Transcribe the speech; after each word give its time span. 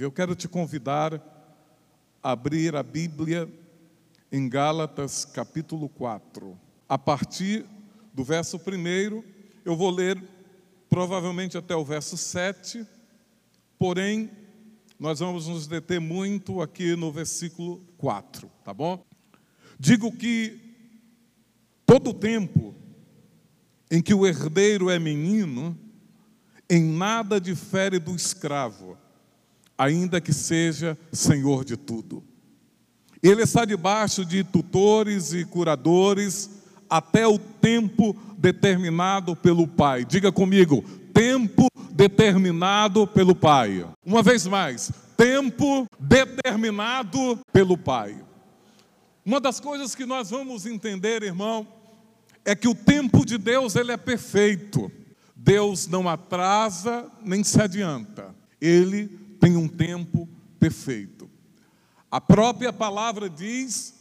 Eu 0.00 0.10
quero 0.10 0.34
te 0.34 0.48
convidar 0.48 1.12
a 2.22 2.30
abrir 2.30 2.74
a 2.74 2.82
Bíblia 2.82 3.46
em 4.32 4.48
Gálatas 4.48 5.26
capítulo 5.26 5.90
4. 5.90 6.58
A 6.88 6.96
partir 6.96 7.66
do 8.14 8.24
verso 8.24 8.56
1, 8.56 9.22
eu 9.62 9.76
vou 9.76 9.90
ler 9.90 10.18
provavelmente 10.88 11.58
até 11.58 11.76
o 11.76 11.84
verso 11.84 12.16
7, 12.16 12.86
porém, 13.78 14.30
nós 14.98 15.18
vamos 15.18 15.48
nos 15.48 15.66
deter 15.66 16.00
muito 16.00 16.62
aqui 16.62 16.96
no 16.96 17.12
versículo 17.12 17.84
4, 17.98 18.50
tá 18.64 18.72
bom? 18.72 19.04
Digo 19.78 20.10
que 20.16 20.58
todo 21.84 22.08
o 22.08 22.14
tempo 22.14 22.74
em 23.90 24.00
que 24.00 24.14
o 24.14 24.26
herdeiro 24.26 24.88
é 24.88 24.98
menino, 24.98 25.78
em 26.70 26.82
nada 26.82 27.38
difere 27.38 27.98
do 27.98 28.16
escravo 28.16 28.96
ainda 29.80 30.20
que 30.20 30.30
seja 30.30 30.98
senhor 31.10 31.64
de 31.64 31.74
tudo. 31.74 32.22
Ele 33.22 33.40
está 33.40 33.64
debaixo 33.64 34.26
de 34.26 34.44
tutores 34.44 35.32
e 35.32 35.42
curadores 35.42 36.50
até 36.88 37.26
o 37.26 37.38
tempo 37.38 38.14
determinado 38.36 39.34
pelo 39.34 39.66
Pai. 39.66 40.04
Diga 40.04 40.30
comigo, 40.30 40.84
tempo 41.14 41.66
determinado 41.92 43.06
pelo 43.06 43.34
Pai. 43.34 43.86
Uma 44.04 44.22
vez 44.22 44.46
mais, 44.46 44.92
tempo 45.16 45.86
determinado 45.98 47.38
pelo 47.50 47.78
Pai. 47.78 48.22
Uma 49.24 49.40
das 49.40 49.60
coisas 49.60 49.94
que 49.94 50.04
nós 50.04 50.28
vamos 50.28 50.66
entender, 50.66 51.22
irmão, 51.22 51.66
é 52.44 52.54
que 52.54 52.68
o 52.68 52.74
tempo 52.74 53.24
de 53.24 53.38
Deus 53.38 53.76
ele 53.76 53.92
é 53.92 53.96
perfeito. 53.96 54.92
Deus 55.34 55.86
não 55.86 56.06
atrasa 56.06 57.06
nem 57.24 57.42
se 57.42 57.58
adianta. 57.62 58.34
Ele 58.60 59.29
tem 59.40 59.56
um 59.56 59.66
tempo 59.66 60.28
perfeito. 60.58 61.28
A 62.10 62.20
própria 62.20 62.72
palavra 62.72 63.28
diz 63.30 63.94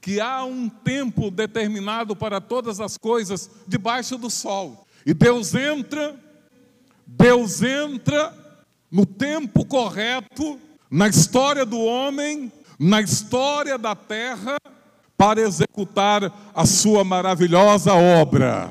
que 0.00 0.20
há 0.20 0.44
um 0.44 0.68
tempo 0.68 1.30
determinado 1.30 2.14
para 2.14 2.40
todas 2.40 2.78
as 2.78 2.96
coisas 2.96 3.50
debaixo 3.66 4.16
do 4.16 4.30
sol. 4.30 4.86
E 5.04 5.12
Deus 5.12 5.54
entra, 5.54 6.14
Deus 7.06 7.62
entra 7.62 8.32
no 8.90 9.04
tempo 9.04 9.64
correto 9.64 10.60
na 10.90 11.08
história 11.08 11.64
do 11.66 11.80
homem, 11.80 12.52
na 12.78 13.00
história 13.00 13.76
da 13.76 13.94
terra, 13.94 14.56
para 15.16 15.40
executar 15.40 16.52
a 16.54 16.66
sua 16.66 17.02
maravilhosa 17.02 17.94
obra. 17.94 18.70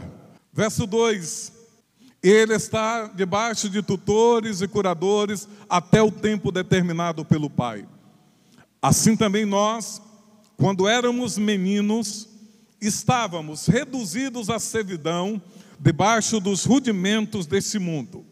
Verso 0.54 0.86
2: 0.86 1.53
ele 2.24 2.56
está 2.56 3.08
debaixo 3.08 3.70
de 3.70 3.82
tutores 3.82 4.62
e 4.62 4.68
curadores 4.68 5.48
até 5.70 6.02
o 6.02 6.10
tempo 6.10 6.54
determinado 6.54 7.26
pelo 7.26 7.50
Pai. 7.50 7.86
Assim 8.82 9.18
também 9.18 9.46
nós, 9.46 10.02
quando 10.56 10.88
éramos 10.88 11.38
meninos, 11.38 12.30
estávamos 12.80 13.66
reduzidos 13.68 14.50
à 14.50 14.58
servidão 14.58 15.42
debaixo 15.78 16.40
dos 16.40 16.64
rudimentos 16.64 17.46
desse 17.46 17.78
mundo. 17.78 18.26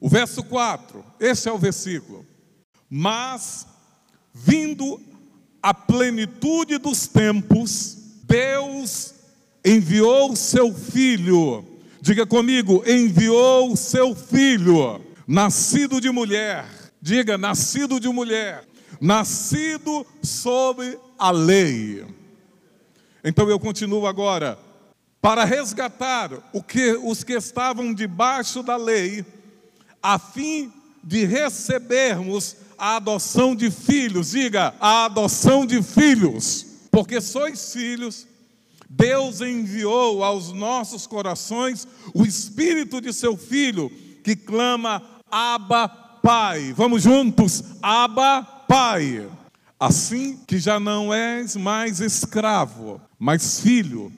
O 0.00 0.08
verso 0.08 0.42
4, 0.42 1.04
esse 1.20 1.46
é 1.46 1.52
o 1.52 1.58
versículo. 1.58 2.24
Mas, 2.88 3.66
vindo 4.32 4.98
a 5.62 5.74
plenitude 5.74 6.78
dos 6.78 7.06
tempos, 7.06 7.98
Deus 8.22 9.14
enviou 9.64 10.32
o 10.32 10.36
seu 10.36 10.72
Filho 10.74 11.73
Diga 12.04 12.26
comigo, 12.26 12.84
enviou 12.86 13.72
o 13.72 13.76
seu 13.78 14.14
filho, 14.14 15.00
nascido 15.26 16.02
de 16.02 16.10
mulher. 16.10 16.66
Diga, 17.00 17.38
nascido 17.38 17.98
de 17.98 18.10
mulher, 18.10 18.62
nascido 19.00 20.06
sob 20.22 20.98
a 21.18 21.30
lei. 21.30 22.04
Então 23.24 23.48
eu 23.48 23.58
continuo 23.58 24.06
agora. 24.06 24.58
Para 25.18 25.46
resgatar 25.46 26.28
que, 26.68 26.92
os 27.02 27.24
que 27.24 27.32
estavam 27.32 27.94
debaixo 27.94 28.62
da 28.62 28.76
lei, 28.76 29.24
a 30.02 30.18
fim 30.18 30.70
de 31.02 31.24
recebermos 31.24 32.54
a 32.76 32.96
adoção 32.96 33.56
de 33.56 33.70
filhos. 33.70 34.32
Diga, 34.32 34.74
a 34.78 35.06
adoção 35.06 35.64
de 35.64 35.82
filhos. 35.82 36.66
Porque 36.90 37.18
sois 37.22 37.72
filhos 37.72 38.26
Deus 38.88 39.40
enviou 39.40 40.22
aos 40.22 40.52
nossos 40.52 41.06
corações 41.06 41.86
o 42.14 42.24
Espírito 42.24 43.00
de 43.00 43.12
seu 43.12 43.36
Filho, 43.36 43.90
que 44.22 44.36
clama, 44.36 45.02
Abba, 45.30 45.88
Pai. 45.88 46.72
Vamos 46.72 47.02
juntos, 47.02 47.62
Abba, 47.82 48.42
Pai. 48.68 49.28
Assim 49.78 50.38
que 50.46 50.58
já 50.58 50.78
não 50.78 51.12
és 51.12 51.56
mais 51.56 52.00
escravo, 52.00 53.00
mas 53.18 53.60
filho. 53.60 54.12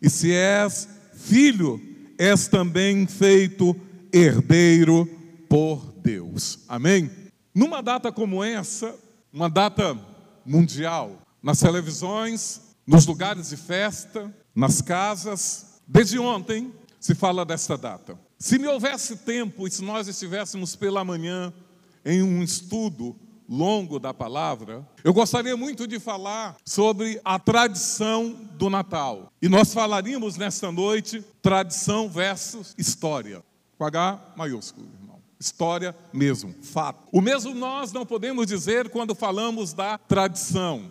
E 0.00 0.10
se 0.10 0.32
és 0.32 0.88
filho, 1.14 1.80
és 2.18 2.48
também 2.48 3.06
feito 3.06 3.76
herdeiro 4.12 5.06
por 5.48 5.92
Deus. 6.02 6.60
Amém? 6.68 7.10
Numa 7.54 7.82
data 7.82 8.10
como 8.10 8.42
essa, 8.42 8.94
uma 9.32 9.48
data 9.48 9.96
mundial, 10.44 11.20
nas 11.42 11.60
televisões, 11.60 12.60
nos 12.86 13.06
lugares 13.06 13.48
de 13.48 13.56
festa, 13.56 14.32
nas 14.54 14.80
casas. 14.80 15.80
Desde 15.86 16.18
ontem 16.18 16.72
se 17.00 17.14
fala 17.14 17.44
desta 17.44 17.76
data. 17.76 18.18
Se 18.38 18.58
me 18.58 18.68
houvesse 18.68 19.16
tempo 19.16 19.66
e 19.66 19.70
se 19.70 19.82
nós 19.82 20.08
estivéssemos 20.08 20.76
pela 20.76 21.04
manhã 21.04 21.52
em 22.04 22.22
um 22.22 22.42
estudo 22.42 23.16
longo 23.48 23.98
da 23.98 24.12
palavra, 24.12 24.86
eu 25.02 25.12
gostaria 25.14 25.56
muito 25.56 25.86
de 25.86 25.98
falar 25.98 26.56
sobre 26.64 27.20
a 27.24 27.38
tradição 27.38 28.32
do 28.52 28.68
Natal. 28.68 29.32
E 29.40 29.48
nós 29.48 29.72
falaríamos 29.72 30.36
nesta 30.36 30.70
noite 30.70 31.24
tradição 31.40 32.08
versus 32.08 32.74
história, 32.76 33.42
com 33.78 33.84
H 33.84 34.34
maiúsculo, 34.36 34.86
irmão. 35.00 35.16
História 35.38 35.94
mesmo, 36.12 36.54
fato. 36.62 37.08
O 37.12 37.20
mesmo 37.20 37.54
nós 37.54 37.92
não 37.92 38.04
podemos 38.04 38.46
dizer 38.46 38.88
quando 38.90 39.14
falamos 39.14 39.72
da 39.72 39.98
tradição, 39.98 40.90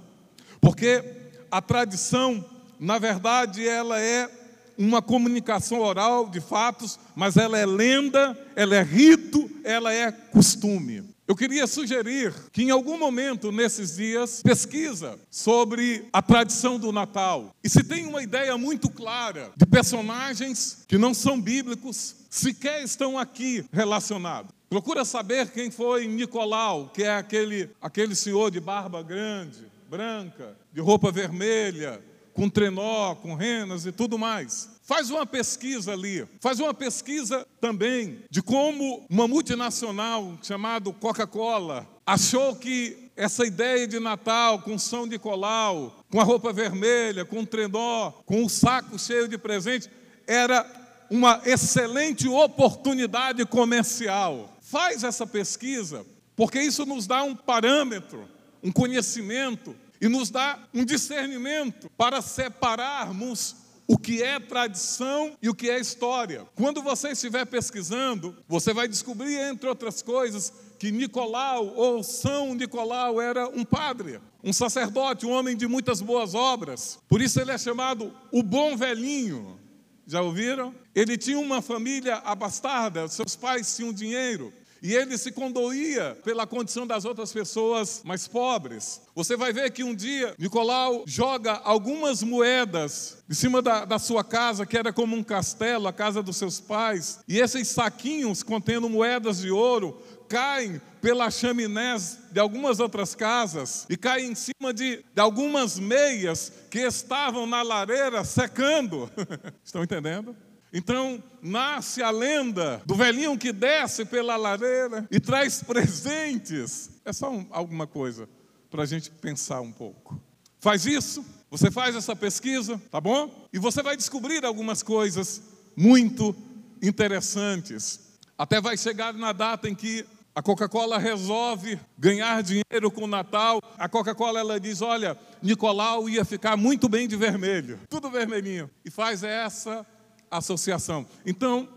porque 0.62 1.25
a 1.56 1.62
tradição, 1.62 2.44
na 2.78 3.00
verdade, 3.00 3.66
ela 3.66 3.98
é 3.98 4.30
uma 4.78 5.02
comunicação 5.02 5.80
oral 5.80 6.28
de 6.28 6.42
fatos, 6.42 7.00
mas 7.16 7.38
ela 7.38 7.58
é 7.58 7.66
lenda, 7.66 8.38
ela 8.58 8.76
é 8.76 8.84
rito, 8.84 9.50
ela 9.64 9.94
é 9.94 10.12
costume. 10.12 11.16
Eu 11.26 11.34
queria 11.34 11.66
sugerir 11.66 12.34
que 12.52 12.64
em 12.64 12.72
algum 12.72 13.00
momento 13.00 13.54
nesses 13.54 13.96
dias 13.96 14.42
pesquisa 14.44 15.18
sobre 15.32 16.10
a 16.12 16.22
tradição 16.22 16.78
do 16.78 16.92
Natal. 16.92 17.56
E 17.64 17.70
se 17.70 17.86
tem 17.86 18.06
uma 18.06 18.22
ideia 18.22 18.58
muito 18.58 18.90
clara 18.90 19.54
de 19.56 19.66
personagens 19.66 20.80
que 20.90 20.98
não 20.98 21.14
são 21.14 21.40
bíblicos, 21.40 22.18
sequer 22.30 22.84
estão 22.84 23.18
aqui 23.18 23.64
relacionados. 23.72 24.52
Procura 24.70 25.06
saber 25.06 25.52
quem 25.52 25.72
foi 25.72 26.06
Nicolau, 26.06 26.92
que 26.94 27.04
é 27.04 27.16
aquele, 27.16 27.70
aquele 27.82 28.14
senhor 28.14 28.52
de 28.52 28.60
barba 28.60 29.02
grande, 29.02 29.74
branca, 29.90 30.58
de 30.74 30.82
roupa 30.82 31.12
vermelha, 31.12 32.02
com 32.34 32.50
trenó, 32.50 33.16
com 33.16 33.34
renas 33.34 33.86
e 33.86 33.92
tudo 33.92 34.18
mais. 34.18 34.70
Faz 34.84 35.10
uma 35.10 35.26
pesquisa 35.26 35.94
ali, 35.94 36.28
faz 36.40 36.60
uma 36.60 36.74
pesquisa 36.74 37.48
também 37.60 38.20
de 38.30 38.42
como 38.42 39.06
uma 39.10 39.28
multinacional 39.28 40.38
chamada 40.44 40.92
Coca-Cola 40.92 41.88
achou 42.06 42.56
que 42.56 43.10
essa 43.16 43.46
ideia 43.46 43.88
de 43.88 44.00
Natal 44.00 44.60
com 44.60 44.78
São 44.78 45.06
Nicolau, 45.06 46.04
com 46.12 46.20
a 46.20 46.24
roupa 46.24 46.54
vermelha, 46.54 47.26
com 47.26 47.40
o 47.40 47.46
trenó, 47.46 48.12
com 48.26 48.44
o 48.44 48.50
saco 48.50 49.00
cheio 49.00 49.28
de 49.28 49.38
presente, 49.38 49.90
era 50.28 50.66
uma 51.10 51.42
excelente 51.46 52.28
oportunidade 52.28 53.46
comercial. 53.46 54.56
Faz 54.62 55.04
essa 55.04 55.26
pesquisa, 55.26 56.06
porque 56.36 56.60
isso 56.60 56.86
nos 56.86 57.08
dá 57.08 57.24
um 57.24 57.36
parâmetro, 57.36 58.28
um 58.62 58.72
conhecimento 58.72 59.76
e 60.06 60.08
nos 60.08 60.30
dá 60.30 60.60
um 60.72 60.86
discernimento 60.86 61.90
para 61.98 62.22
separarmos 62.22 63.56
o 63.88 63.98
que 63.98 64.22
é 64.22 64.40
tradição 64.40 65.36
e 65.42 65.50
o 65.50 65.56
que 65.56 65.68
é 65.68 65.80
história. 65.80 66.46
Quando 66.54 66.80
você 66.80 67.10
estiver 67.10 67.44
pesquisando, 67.44 68.38
você 68.48 68.72
vai 68.72 68.88
descobrir, 68.88 69.36
entre 69.36 69.68
outras 69.68 70.04
coisas, 70.04 70.54
que 70.78 70.92
Nicolau 70.92 71.74
ou 71.76 72.04
São 72.04 72.54
Nicolau 72.54 73.20
era 73.20 73.50
um 73.50 73.66
padre, 73.66 74.22
um 74.44 74.54
sacerdote, 74.54 75.26
um 75.26 75.32
homem 75.32 75.58
de 75.58 75.68
muitas 75.68 76.02
boas 76.02 76.36
obras. 76.36 77.00
Por 77.08 77.20
isso 77.20 77.42
ele 77.42 77.50
é 77.50 77.58
chamado 77.58 78.14
o 78.32 78.44
bom 78.44 78.78
velhinho. 78.78 79.60
Já 80.06 80.22
ouviram? 80.22 80.76
Ele 80.94 81.18
tinha 81.18 81.40
uma 81.40 81.64
família 81.64 82.18
abastada, 82.18 83.08
seus 83.08 83.36
pais 83.36 83.76
tinham 83.76 83.92
dinheiro. 83.92 84.54
E 84.86 84.94
ele 84.94 85.18
se 85.18 85.32
condoía 85.32 86.16
pela 86.24 86.46
condição 86.46 86.86
das 86.86 87.06
outras 87.06 87.34
pessoas 87.34 88.04
mais 88.06 88.28
pobres. 88.28 89.02
Você 89.16 89.36
vai 89.36 89.52
ver 89.52 89.72
que 89.72 89.84
um 89.84 89.96
dia 89.96 90.36
Nicolau 90.38 91.04
joga 91.08 91.54
algumas 91.64 92.22
moedas 92.22 93.18
de 93.28 93.34
cima 93.34 93.64
da, 93.64 93.84
da, 93.84 93.98
sua 93.98 94.24
casa, 94.24 94.64
que 94.64 94.78
era 94.78 94.94
como 94.94 95.16
um 95.16 95.24
castelo, 95.24 95.88
a 95.88 95.92
casa 95.92 96.22
dos 96.22 96.38
seus 96.38 96.60
pais, 96.60 97.20
e 97.28 97.40
esses 97.40 97.68
saquinhos 97.70 98.44
contendo 98.44 98.88
moedas 98.88 99.40
de 99.40 99.50
ouro 99.50 100.00
caem 100.30 100.80
pelas 101.02 101.34
chaminés 101.34 102.20
de 102.32 102.40
algumas 102.40 102.80
outras 102.80 103.16
casas 103.16 103.88
e 103.90 103.98
cai 103.98 104.22
em 104.22 104.36
cima 104.36 104.72
de, 104.72 105.04
de 105.16 105.20
algumas 105.20 105.80
meias 105.80 106.54
que 106.70 106.82
estavam 106.82 107.48
na 107.48 107.64
lareira 107.64 108.24
secando. 108.24 109.10
Estão 109.66 109.84
entendendo? 109.84 110.36
Então 110.78 111.24
nasce 111.42 112.04
a 112.04 112.12
lenda 112.12 112.82
do 112.86 112.96
velhinho 112.96 113.38
que 113.38 113.54
desce 113.54 114.04
pela 114.04 114.36
lareira 114.36 115.08
e 115.10 115.22
traz 115.22 115.64
presentes. 115.64 116.90
É 117.06 117.14
só 117.14 117.32
um, 117.32 117.48
alguma 117.50 117.88
coisa 117.88 118.28
para 118.70 118.84
a 118.84 118.86
gente 118.86 119.10
pensar 119.10 119.62
um 119.62 119.72
pouco. 119.72 120.22
Faz 120.60 120.86
isso, 120.86 121.24
você 121.50 121.72
faz 121.72 121.96
essa 121.96 122.14
pesquisa, 122.14 122.78
tá 122.92 123.00
bom? 123.00 123.48
E 123.54 123.58
você 123.58 123.82
vai 123.82 123.96
descobrir 123.96 124.44
algumas 124.44 124.84
coisas 124.84 125.42
muito 125.78 126.36
interessantes. 126.82 128.18
Até 128.38 128.60
vai 128.60 128.76
chegar 128.76 129.14
na 129.14 129.32
data 129.32 129.70
em 129.70 129.76
que 129.76 130.06
a 130.36 130.42
Coca-Cola 130.42 130.98
resolve 130.98 131.80
ganhar 131.98 132.44
dinheiro 132.44 132.92
com 132.92 133.06
o 133.06 133.08
Natal. 133.08 133.62
A 133.78 133.88
Coca-Cola 133.88 134.42
ela 134.42 134.60
diz: 134.60 134.82
"Olha, 134.82 135.18
Nicolau 135.42 136.10
ia 136.10 136.26
ficar 136.26 136.58
muito 136.58 136.90
bem 136.90 137.08
de 137.08 137.16
vermelho, 137.16 137.80
tudo 137.90 138.10
vermelhinho". 138.10 138.70
E 138.84 138.92
faz 138.92 139.24
essa 139.24 139.88
associação. 140.30 141.06
Então, 141.26 141.68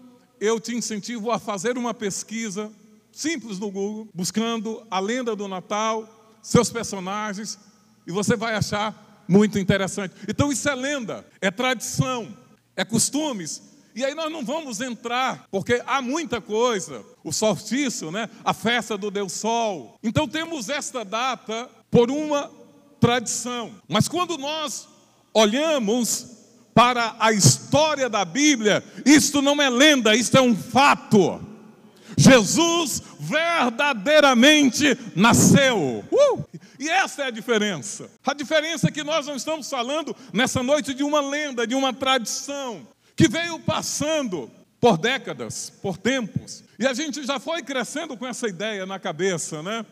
eu 0.40 0.60
te 0.60 0.74
incentivo 0.74 1.30
a 1.30 1.38
fazer 1.38 1.76
uma 1.76 1.92
pesquisa 1.92 2.70
simples 3.12 3.58
no 3.58 3.70
Google, 3.70 4.08
buscando 4.14 4.86
a 4.90 5.00
lenda 5.00 5.34
do 5.34 5.48
Natal, 5.48 6.38
seus 6.42 6.70
personagens, 6.70 7.58
e 8.06 8.12
você 8.12 8.36
vai 8.36 8.54
achar 8.54 9.24
muito 9.26 9.58
interessante. 9.58 10.14
Então, 10.28 10.52
isso 10.52 10.68
é 10.68 10.74
lenda, 10.74 11.26
é 11.40 11.50
tradição, 11.50 12.36
é 12.76 12.84
costumes 12.84 13.68
e 13.98 14.04
aí 14.04 14.14
nós 14.14 14.30
não 14.30 14.44
vamos 14.44 14.80
entrar, 14.80 15.48
porque 15.50 15.82
há 15.84 16.00
muita 16.00 16.40
coisa, 16.40 17.04
o 17.24 17.32
solstício, 17.32 18.12
né? 18.12 18.30
a 18.44 18.54
festa 18.54 18.96
do 18.96 19.10
Deus 19.10 19.32
Sol. 19.32 19.98
Então 20.04 20.28
temos 20.28 20.68
esta 20.68 21.04
data 21.04 21.68
por 21.90 22.08
uma 22.08 22.48
tradição. 23.00 23.74
Mas 23.88 24.06
quando 24.06 24.38
nós 24.38 24.86
olhamos 25.34 26.37
para 26.78 27.16
a 27.18 27.32
história 27.32 28.08
da 28.08 28.24
Bíblia, 28.24 28.84
isto 29.04 29.42
não 29.42 29.60
é 29.60 29.68
lenda, 29.68 30.14
isto 30.14 30.38
é 30.38 30.40
um 30.40 30.54
fato. 30.54 31.44
Jesus 32.16 33.02
verdadeiramente 33.18 34.96
nasceu. 35.16 36.04
Uh! 36.08 36.44
E 36.78 36.88
essa 36.88 37.22
é 37.22 37.26
a 37.26 37.30
diferença. 37.32 38.08
A 38.24 38.32
diferença 38.32 38.86
é 38.86 38.92
que 38.92 39.02
nós 39.02 39.26
não 39.26 39.34
estamos 39.34 39.68
falando 39.68 40.14
nessa 40.32 40.62
noite 40.62 40.94
de 40.94 41.02
uma 41.02 41.20
lenda, 41.20 41.66
de 41.66 41.74
uma 41.74 41.92
tradição 41.92 42.86
que 43.16 43.26
veio 43.26 43.58
passando 43.58 44.48
por 44.80 44.96
décadas, 44.96 45.72
por 45.82 45.98
tempos, 45.98 46.62
e 46.78 46.86
a 46.86 46.94
gente 46.94 47.26
já 47.26 47.40
foi 47.40 47.60
crescendo 47.60 48.16
com 48.16 48.24
essa 48.24 48.46
ideia 48.46 48.86
na 48.86 49.00
cabeça, 49.00 49.64
né? 49.64 49.84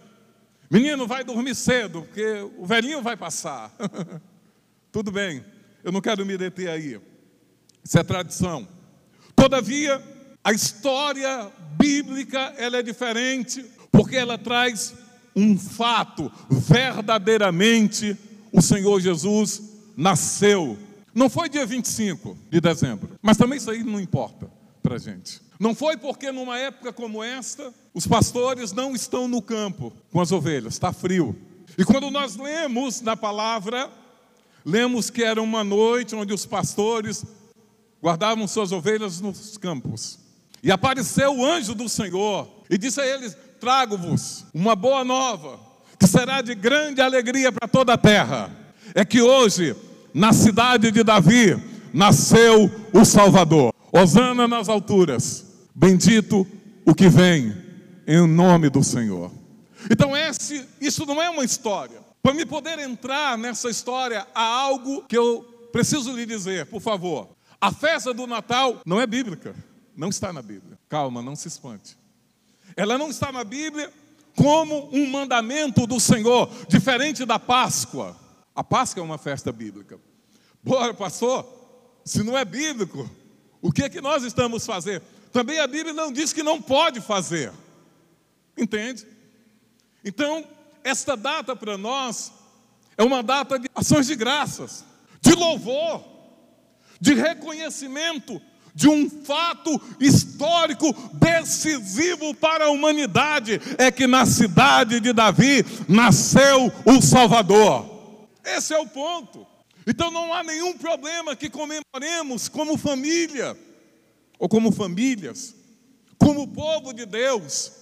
Menino, 0.70 1.04
vai 1.04 1.24
dormir 1.24 1.56
cedo, 1.56 2.02
porque 2.02 2.48
o 2.56 2.64
velhinho 2.64 3.02
vai 3.02 3.16
passar. 3.16 3.72
Tudo 4.92 5.10
bem, 5.10 5.44
eu 5.86 5.92
não 5.92 6.02
quero 6.02 6.26
me 6.26 6.36
deter 6.36 6.68
aí. 6.68 7.00
Isso 7.82 7.98
é 7.98 8.02
tradição. 8.02 8.68
Todavia, 9.34 10.02
a 10.44 10.52
história 10.52 11.50
bíblica 11.78 12.52
ela 12.58 12.76
é 12.76 12.82
diferente, 12.82 13.64
porque 13.90 14.16
ela 14.16 14.36
traz 14.36 14.94
um 15.34 15.58
fato, 15.58 16.30
verdadeiramente 16.50 18.14
o 18.52 18.60
Senhor 18.60 19.00
Jesus 19.00 19.62
nasceu 19.96 20.78
não 21.16 21.30
foi 21.30 21.48
dia 21.48 21.64
25 21.64 22.36
de 22.50 22.60
dezembro, 22.60 23.08
mas 23.22 23.38
também 23.38 23.56
isso 23.56 23.70
aí 23.70 23.82
não 23.82 23.98
importa 23.98 24.50
para 24.82 24.96
a 24.96 24.98
gente. 24.98 25.40
Não 25.58 25.74
foi 25.74 25.96
porque 25.96 26.30
numa 26.30 26.58
época 26.58 26.92
como 26.92 27.24
esta, 27.24 27.72
os 27.94 28.06
pastores 28.06 28.70
não 28.74 28.94
estão 28.94 29.26
no 29.26 29.40
campo 29.40 29.90
com 30.12 30.20
as 30.20 30.30
ovelhas, 30.30 30.74
está 30.74 30.92
frio. 30.92 31.34
E 31.78 31.86
quando 31.86 32.10
nós 32.10 32.36
lemos 32.36 33.00
na 33.00 33.16
palavra, 33.16 33.90
lemos 34.66 35.08
que 35.08 35.22
era 35.22 35.40
uma 35.40 35.64
noite 35.64 36.14
onde 36.14 36.34
os 36.34 36.44
pastores 36.44 37.24
guardavam 38.02 38.46
suas 38.46 38.72
ovelhas 38.72 39.20
nos 39.20 39.56
campos. 39.56 40.18
E 40.62 40.70
apareceu 40.70 41.34
o 41.34 41.46
anjo 41.46 41.74
do 41.74 41.88
Senhor 41.88 42.48
e 42.68 42.76
disse 42.76 43.00
a 43.00 43.06
eles: 43.06 43.34
Trago-vos 43.60 44.44
uma 44.52 44.76
boa 44.76 45.04
nova, 45.04 45.58
que 45.98 46.06
será 46.06 46.42
de 46.42 46.54
grande 46.54 47.00
alegria 47.00 47.52
para 47.52 47.68
toda 47.68 47.94
a 47.94 47.98
terra. 47.98 48.50
É 48.94 49.04
que 49.04 49.22
hoje 49.22 49.74
na 50.16 50.32
cidade 50.32 50.90
de 50.90 51.04
Davi, 51.04 51.62
nasceu 51.92 52.70
o 52.90 53.04
Salvador. 53.04 53.70
Hosana 53.92 54.48
nas 54.48 54.66
alturas, 54.66 55.44
bendito 55.74 56.46
o 56.86 56.94
que 56.94 57.06
vem 57.06 57.54
em 58.06 58.26
nome 58.26 58.70
do 58.70 58.82
Senhor. 58.82 59.30
Então, 59.90 60.16
esse, 60.16 60.64
isso 60.80 61.04
não 61.04 61.20
é 61.20 61.28
uma 61.28 61.44
história. 61.44 61.98
Para 62.26 62.34
me 62.34 62.44
poder 62.44 62.80
entrar 62.80 63.38
nessa 63.38 63.70
história, 63.70 64.26
há 64.34 64.42
algo 64.42 65.04
que 65.04 65.16
eu 65.16 65.44
preciso 65.70 66.12
lhe 66.12 66.26
dizer, 66.26 66.66
por 66.66 66.80
favor. 66.80 67.28
A 67.60 67.70
festa 67.70 68.12
do 68.12 68.26
Natal 68.26 68.82
não 68.84 69.00
é 69.00 69.06
bíblica, 69.06 69.54
não 69.96 70.08
está 70.08 70.32
na 70.32 70.42
Bíblia. 70.42 70.76
Calma, 70.88 71.22
não 71.22 71.36
se 71.36 71.46
espante. 71.46 71.96
Ela 72.76 72.98
não 72.98 73.10
está 73.10 73.30
na 73.30 73.44
Bíblia 73.44 73.92
como 74.34 74.88
um 74.92 75.08
mandamento 75.08 75.86
do 75.86 76.00
Senhor, 76.00 76.50
diferente 76.68 77.24
da 77.24 77.38
Páscoa. 77.38 78.16
A 78.56 78.64
Páscoa 78.64 79.00
é 79.00 79.04
uma 79.04 79.18
festa 79.18 79.52
bíblica. 79.52 79.96
Bora, 80.64 80.92
pastor, 80.92 81.46
se 82.04 82.24
não 82.24 82.36
é 82.36 82.44
bíblico, 82.44 83.08
o 83.62 83.70
que 83.70 83.84
é 83.84 83.88
que 83.88 84.00
nós 84.00 84.24
estamos 84.24 84.66
fazendo? 84.66 85.04
Também 85.32 85.60
a 85.60 85.66
Bíblia 85.68 85.94
não 85.94 86.10
diz 86.10 86.32
que 86.32 86.42
não 86.42 86.60
pode 86.60 87.00
fazer. 87.00 87.52
Entende? 88.58 89.06
Então, 90.04 90.44
esta 90.86 91.16
data 91.16 91.56
para 91.56 91.76
nós 91.76 92.32
é 92.96 93.02
uma 93.02 93.20
data 93.20 93.58
de 93.58 93.68
ações 93.74 94.06
de 94.06 94.14
graças, 94.14 94.84
de 95.20 95.32
louvor, 95.34 96.04
de 97.00 97.12
reconhecimento 97.12 98.40
de 98.72 98.88
um 98.88 99.10
fato 99.10 99.80
histórico 99.98 100.94
decisivo 101.14 102.32
para 102.34 102.66
a 102.66 102.70
humanidade: 102.70 103.60
é 103.78 103.90
que 103.90 104.06
na 104.06 104.24
cidade 104.24 105.00
de 105.00 105.12
Davi 105.12 105.64
nasceu 105.88 106.72
o 106.84 107.02
Salvador. 107.02 108.28
Esse 108.44 108.72
é 108.72 108.78
o 108.78 108.86
ponto. 108.86 109.44
Então 109.84 110.10
não 110.12 110.32
há 110.32 110.44
nenhum 110.44 110.78
problema 110.78 111.34
que 111.34 111.50
comemoremos 111.50 112.48
como 112.48 112.78
família, 112.78 113.58
ou 114.38 114.48
como 114.48 114.70
famílias, 114.70 115.52
como 116.16 116.46
povo 116.46 116.92
de 116.92 117.06
Deus, 117.06 117.72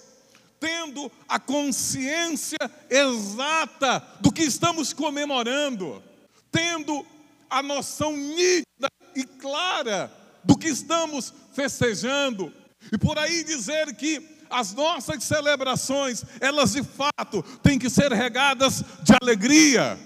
tendo 0.64 1.12
a 1.28 1.38
consciência 1.38 2.56
exata 2.88 4.02
do 4.18 4.32
que 4.32 4.42
estamos 4.42 4.94
comemorando, 4.94 6.02
tendo 6.50 7.04
a 7.50 7.62
noção 7.62 8.16
nítida 8.16 8.88
e 9.14 9.24
clara 9.24 10.10
do 10.42 10.56
que 10.56 10.68
estamos 10.68 11.34
festejando, 11.52 12.50
e 12.90 12.96
por 12.96 13.18
aí 13.18 13.44
dizer 13.44 13.94
que 13.94 14.26
as 14.48 14.72
nossas 14.72 15.22
celebrações, 15.24 16.24
elas 16.40 16.72
de 16.72 16.82
fato 16.82 17.42
têm 17.62 17.78
que 17.78 17.90
ser 17.90 18.10
regadas 18.10 18.82
de 19.02 19.12
alegria 19.20 19.98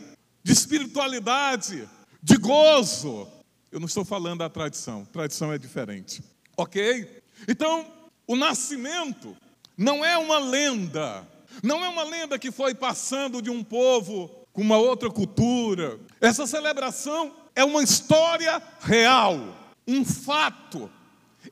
de 0.42 0.52
espiritualidade, 0.52 1.88
de 2.20 2.36
gozo. 2.36 3.28
Eu 3.70 3.78
não 3.78 3.86
estou 3.86 4.04
falando 4.04 4.40
da 4.40 4.48
tradição, 4.48 5.04
tradição 5.04 5.52
é 5.52 5.58
diferente, 5.58 6.20
ok? 6.56 7.22
Então, 7.46 7.86
o 8.26 8.34
nascimento 8.34 9.36
não 9.78 10.04
é 10.04 10.18
uma 10.18 10.40
lenda, 10.40 11.24
não 11.62 11.84
é 11.84 11.88
uma 11.88 12.02
lenda 12.02 12.38
que 12.38 12.50
foi 12.50 12.74
passando 12.74 13.40
de 13.40 13.48
um 13.48 13.62
povo 13.62 14.28
com 14.52 14.60
uma 14.60 14.76
outra 14.76 15.08
cultura. 15.08 15.98
Essa 16.20 16.46
celebração 16.46 17.32
é 17.54 17.64
uma 17.64 17.82
história 17.82 18.60
real, 18.80 19.38
um 19.86 20.04
fato. 20.04 20.90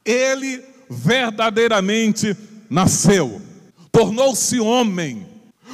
Ele 0.05 0.63
verdadeiramente 0.91 2.37
nasceu, 2.69 3.41
tornou-se 3.93 4.59
homem, 4.59 5.27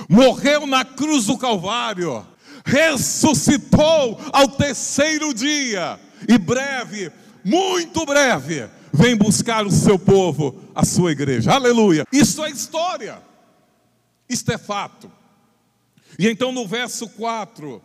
morreu 0.08 0.66
na 0.66 0.84
cruz 0.84 1.26
do 1.26 1.38
Calvário 1.38 2.26
ressuscitou 2.64 4.20
ao 4.32 4.48
terceiro 4.48 5.34
dia, 5.34 5.98
e 6.28 6.38
breve, 6.38 7.10
muito 7.44 8.04
breve, 8.06 8.68
vem 8.92 9.16
buscar 9.16 9.66
o 9.66 9.70
seu 9.70 9.98
povo, 9.98 10.62
a 10.74 10.84
sua 10.84 11.12
igreja. 11.12 11.52
Aleluia! 11.52 12.06
Isso 12.12 12.44
é 12.44 12.50
história, 12.50 13.22
isto 14.28 14.52
é 14.52 14.58
fato. 14.58 15.10
E 16.18 16.28
então 16.28 16.52
no 16.52 16.66
verso 16.66 17.08
4 17.08 17.82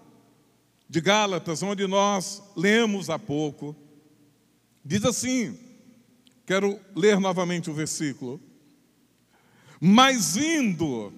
de 0.90 1.02
Gálatas, 1.02 1.64
onde 1.64 1.88
nós 1.88 2.44
lemos 2.56 3.10
há 3.10 3.18
pouco, 3.18 3.76
diz 4.84 5.04
assim: 5.06 5.58
quero 6.46 6.80
ler 6.96 7.20
novamente 7.20 7.70
o 7.70 7.74
versículo. 7.74 8.42
Mas 9.80 10.36
indo 10.36 11.14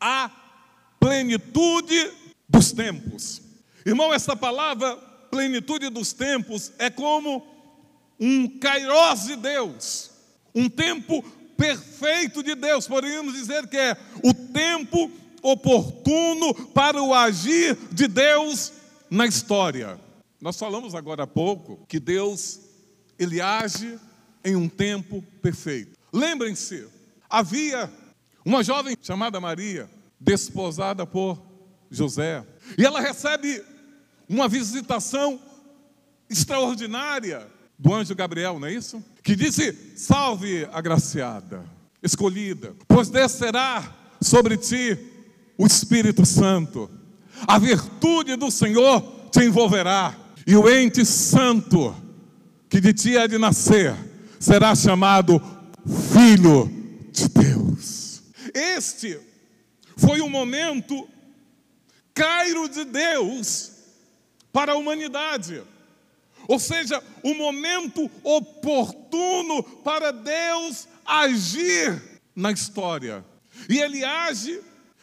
à 0.00 0.30
plenitude 0.98 2.10
dos 2.48 2.72
tempos. 2.72 3.40
Irmão, 3.84 4.12
essa 4.12 4.34
palavra 4.34 4.96
plenitude 5.30 5.88
dos 5.90 6.12
tempos 6.12 6.72
é 6.78 6.90
como 6.90 7.55
um 8.18 8.48
kairos 8.58 9.24
de 9.24 9.36
Deus, 9.36 10.10
um 10.54 10.68
tempo 10.68 11.22
perfeito 11.56 12.42
de 12.42 12.54
Deus, 12.54 12.86
poderíamos 12.86 13.34
dizer 13.34 13.66
que 13.66 13.76
é 13.76 13.96
o 14.22 14.32
tempo 14.32 15.10
oportuno 15.42 16.54
para 16.70 17.02
o 17.02 17.14
agir 17.14 17.76
de 17.92 18.08
Deus 18.08 18.72
na 19.10 19.26
história. 19.26 19.98
Nós 20.40 20.58
falamos 20.58 20.94
agora 20.94 21.22
há 21.22 21.26
pouco 21.26 21.84
que 21.88 21.98
Deus 21.98 22.60
ele 23.18 23.40
age 23.40 23.98
em 24.44 24.56
um 24.56 24.68
tempo 24.68 25.22
perfeito. 25.40 25.98
Lembrem-se, 26.12 26.86
havia 27.28 27.90
uma 28.44 28.62
jovem 28.62 28.96
chamada 29.00 29.40
Maria, 29.40 29.88
desposada 30.20 31.06
por 31.06 31.40
José, 31.90 32.44
e 32.76 32.84
ela 32.84 33.00
recebe 33.00 33.62
uma 34.28 34.48
visitação 34.48 35.40
extraordinária 36.28 37.46
do 37.78 37.94
anjo 37.94 38.14
Gabriel, 38.14 38.58
não 38.58 38.68
é 38.68 38.74
isso? 38.74 39.02
Que 39.22 39.36
disse: 39.36 39.76
Salve, 39.96 40.66
agraciada, 40.72 41.64
escolhida, 42.02 42.74
pois 42.88 43.08
descerá 43.08 43.94
sobre 44.20 44.56
ti 44.56 44.98
o 45.58 45.66
Espírito 45.66 46.24
Santo, 46.24 46.90
a 47.46 47.58
virtude 47.58 48.36
do 48.36 48.50
Senhor 48.50 49.02
te 49.30 49.44
envolverá, 49.44 50.16
e 50.46 50.56
o 50.56 50.68
ente 50.68 51.04
santo 51.04 51.94
que 52.68 52.80
de 52.80 52.92
ti 52.92 53.16
há 53.16 53.26
de 53.26 53.38
nascer 53.38 53.94
será 54.38 54.74
chamado 54.74 55.40
Filho 56.12 56.70
de 57.12 57.28
Deus. 57.28 58.22
Este 58.54 59.18
foi 59.96 60.20
o 60.20 60.28
momento 60.28 61.08
Cairo 62.14 62.68
de 62.68 62.84
Deus 62.84 63.72
para 64.52 64.72
a 64.72 64.76
humanidade. 64.76 65.62
Ou 66.48 66.58
seja, 66.58 67.02
o 67.22 67.34
momento 67.34 68.10
oportuno 68.22 69.62
para 69.62 70.12
Deus 70.12 70.86
agir 71.04 72.02
na 72.34 72.52
história. 72.52 73.24
E 73.68 73.78
ele 73.78 74.04
age 74.04 74.60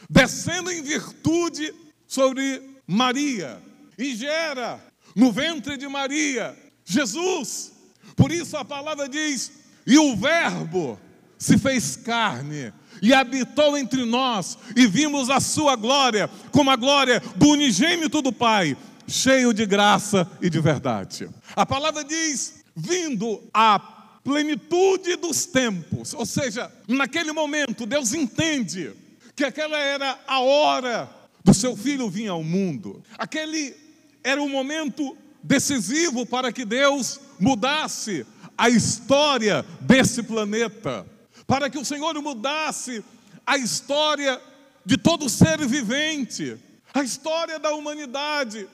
descendo 0.10 0.72
em 0.72 0.82
virtude 0.82 1.74
sobre 2.08 2.62
Maria 2.86 3.62
e 3.98 4.16
gera 4.16 4.80
no 5.16 5.32
ventre 5.32 5.78
de 5.78 5.88
Maria 5.88 6.58
Jesus. 6.86 7.72
Por 8.16 8.32
isso 8.32 8.56
a 8.58 8.66
palavra 8.66 9.10
diz: 9.10 9.52
"E 9.86 9.98
o 9.98 10.16
Verbo 10.16 11.00
se 11.38 11.58
fez 11.58 11.96
carne 11.96 12.74
e 13.02 13.14
habitou 13.14 13.78
entre 13.78 14.06
nós, 14.06 14.58
e 14.76 14.88
vimos 14.88 15.30
a 15.30 15.40
sua 15.40 15.76
glória, 15.76 16.30
como 16.52 16.72
a 16.72 16.76
glória 16.76 17.22
do 17.36 17.50
unigênito 17.50 18.22
do 18.22 18.32
Pai, 18.32 18.78
cheio 19.08 19.54
de 19.54 19.66
graça 19.66 20.30
e 20.42 20.50
de 20.50 20.60
verdade. 20.60 21.30
A 21.56 21.66
palavra 21.66 22.04
diz: 22.04 22.64
vindo 22.76 23.42
a 23.54 23.80
plenitude 24.24 25.16
dos 25.18 25.46
tempos, 25.46 26.14
ou 26.14 26.26
seja, 26.26 26.72
naquele 26.88 27.32
momento 27.32 27.86
Deus 27.86 28.14
entende 28.14 28.94
que 29.36 29.44
aquela 29.44 29.78
era 29.78 30.18
a 30.28 30.40
hora 30.40 31.10
do 31.44 31.54
seu 31.54 31.76
filho 31.76 32.10
vir 32.10 32.30
ao 32.30 32.44
mundo. 32.44 33.04
Aquele 33.18 33.76
era 34.24 34.42
o 34.42 34.48
momento 34.48 35.18
decisivo 35.44 36.26
para 36.26 36.52
que 36.52 36.64
Deus 36.64 37.20
mudasse 37.40 38.26
a 38.58 38.70
história 38.70 39.66
desse 39.82 40.24
planeta, 40.24 41.06
para 41.46 41.70
que 41.70 41.78
o 41.78 41.84
Senhor 41.84 42.14
mudasse 42.22 43.04
a 43.46 43.58
história 43.58 44.40
de 44.86 44.98
todo 44.98 45.30
ser 45.30 45.66
vivente, 45.66 46.58
a 46.94 47.04
história 47.04 47.60
da 47.60 47.74
humanidade 47.74 48.68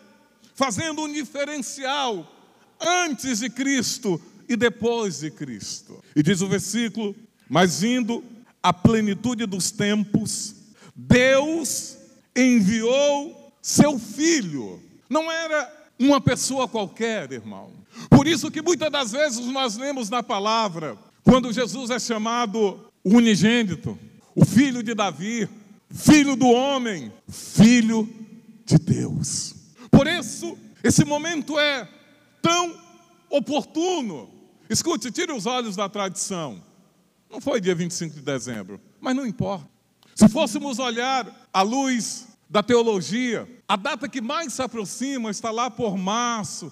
fazendo 0.59 1.03
um 1.03 1.13
diferencial 1.13 2.29
antes 2.81 3.39
de 3.39 3.49
Cristo 3.49 4.21
e 4.47 4.57
depois 4.57 5.21
de 5.21 5.31
Cristo. 5.31 6.03
E 6.13 6.21
diz 6.21 6.41
o 6.41 6.49
versículo: 6.49 7.15
Mas 7.49 7.81
indo 7.81 8.21
à 8.61 8.73
plenitude 8.73 9.45
dos 9.45 9.71
tempos, 9.71 10.53
Deus 10.93 11.97
enviou 12.35 13.53
seu 13.61 13.97
filho. 13.97 14.83
Não 15.09 15.31
era 15.31 15.73
uma 15.97 16.19
pessoa 16.19 16.67
qualquer, 16.67 17.31
irmão. 17.31 17.71
Por 18.09 18.27
isso 18.27 18.51
que 18.51 18.61
muitas 18.61 18.91
das 18.91 19.13
vezes 19.13 19.45
nós 19.45 19.77
lemos 19.77 20.09
na 20.09 20.21
palavra, 20.21 20.97
quando 21.23 21.53
Jesus 21.53 21.89
é 21.89 21.99
chamado 21.99 22.85
o 23.01 23.15
unigênito, 23.15 23.97
o 24.35 24.43
filho 24.43 24.83
de 24.83 24.93
Davi, 24.93 25.47
filho 25.89 26.35
do 26.35 26.47
homem, 26.47 27.13
filho 27.29 28.09
de 28.65 28.77
Deus. 28.77 29.58
Por 29.99 30.07
isso, 30.07 30.57
esse 30.81 31.03
momento 31.03 31.59
é 31.59 31.85
tão 32.41 32.73
oportuno. 33.29 34.29
Escute, 34.69 35.11
tire 35.11 35.33
os 35.33 35.45
olhos 35.45 35.75
da 35.75 35.89
tradição. 35.89 36.63
Não 37.29 37.41
foi 37.41 37.59
dia 37.59 37.75
25 37.75 38.15
de 38.15 38.21
dezembro, 38.21 38.79
mas 39.01 39.13
não 39.13 39.25
importa. 39.25 39.67
Se 40.15 40.29
fôssemos 40.29 40.79
olhar 40.79 41.49
à 41.51 41.61
luz 41.63 42.29
da 42.49 42.63
teologia, 42.63 43.45
a 43.67 43.75
data 43.75 44.07
que 44.07 44.21
mais 44.21 44.53
se 44.53 44.61
aproxima 44.61 45.31
está 45.31 45.51
lá 45.51 45.69
por 45.69 45.97
março, 45.97 46.71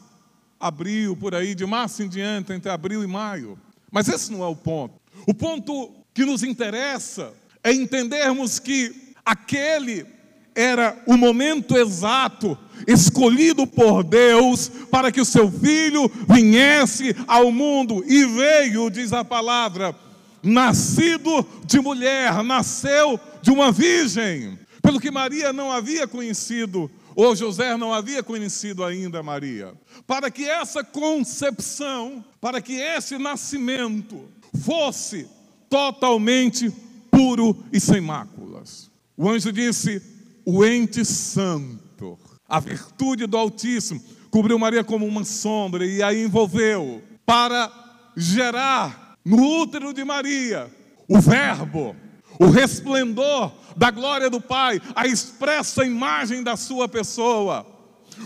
abril, 0.57 1.13
por 1.17 1.35
aí, 1.35 1.53
de 1.53 1.65
março 1.65 2.03
em 2.03 2.07
diante, 2.07 2.53
entre 2.53 2.71
abril 2.71 3.03
e 3.03 3.07
maio. 3.07 3.59
Mas 3.91 4.07
esse 4.07 4.31
não 4.31 4.41
é 4.41 4.47
o 4.47 4.55
ponto. 4.55 5.01
O 5.27 5.33
ponto 5.33 5.91
que 6.13 6.23
nos 6.23 6.43
interessa 6.43 7.33
é 7.61 7.73
entendermos 7.73 8.57
que 8.57 9.13
aquele 9.25 10.16
era 10.57 10.97
o 11.05 11.15
momento 11.15 11.77
exato 11.77 12.57
escolhido 12.87 13.67
por 13.67 14.03
Deus 14.03 14.69
para 14.89 15.11
que 15.11 15.21
o 15.21 15.25
seu 15.25 15.51
filho 15.51 16.11
viesse 16.27 17.15
ao 17.27 17.51
mundo 17.51 18.03
e 18.07 18.25
veio, 18.25 18.89
diz 18.89 19.13
a 19.13 19.23
palavra, 19.23 19.95
nascido 20.41 21.45
de 21.63 21.79
mulher, 21.79 22.43
nasceu 22.43 23.19
de 23.39 23.51
uma 23.51 23.71
virgem, 23.71 24.57
pelo 24.81 24.99
que 24.99 25.11
Maria 25.11 25.53
não 25.53 25.71
havia 25.71 26.07
conhecido, 26.07 26.89
ou 27.15 27.35
José 27.35 27.77
não 27.77 27.93
havia 27.93 28.23
conhecido 28.23 28.83
ainda 28.83 29.21
Maria. 29.21 29.73
Para 30.07 30.31
que 30.31 30.45
essa 30.45 30.83
concepção, 30.83 32.25
para 32.41 32.61
que 32.61 32.73
esse 32.73 33.17
nascimento 33.19 34.25
fosse 34.63 35.27
totalmente 35.69 36.71
puro 37.11 37.63
e 37.71 37.79
sem 37.79 38.01
máculas. 38.01 38.89
O 39.15 39.27
anjo 39.27 39.51
disse: 39.51 40.16
o 40.49 40.63
ente 40.63 41.03
santo, 41.03 42.17
a 42.47 42.57
virtude 42.61 43.27
do 43.27 43.35
Altíssimo, 43.35 44.01
cobriu 44.31 44.57
Maria 44.57 44.81
como 44.81 45.05
uma 45.05 45.25
sombra 45.25 45.85
e 45.85 46.01
a 46.01 46.13
envolveu 46.13 47.03
para 47.25 47.69
gerar 48.15 49.17
no 49.25 49.43
útero 49.59 49.91
de 49.91 50.05
Maria 50.05 50.71
o 51.05 51.19
Verbo, 51.19 51.93
o 52.39 52.45
resplendor 52.45 53.51
da 53.75 53.91
glória 53.91 54.29
do 54.29 54.39
Pai, 54.39 54.81
a 54.95 55.05
expressa 55.05 55.83
imagem 55.83 56.41
da 56.41 56.55
sua 56.55 56.87
pessoa, 56.87 57.67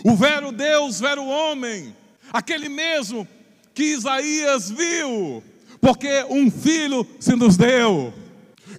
o 0.06 0.16
vero 0.16 0.52
Deus, 0.52 1.00
vero 1.00 1.26
homem, 1.26 1.96
aquele 2.32 2.70
mesmo 2.70 3.28
que 3.74 3.94
Isaías 3.94 4.70
viu, 4.70 5.44
porque 5.82 6.24
um 6.30 6.52
filho 6.52 7.04
se 7.20 7.36
nos 7.36 7.58
deu, 7.58 8.14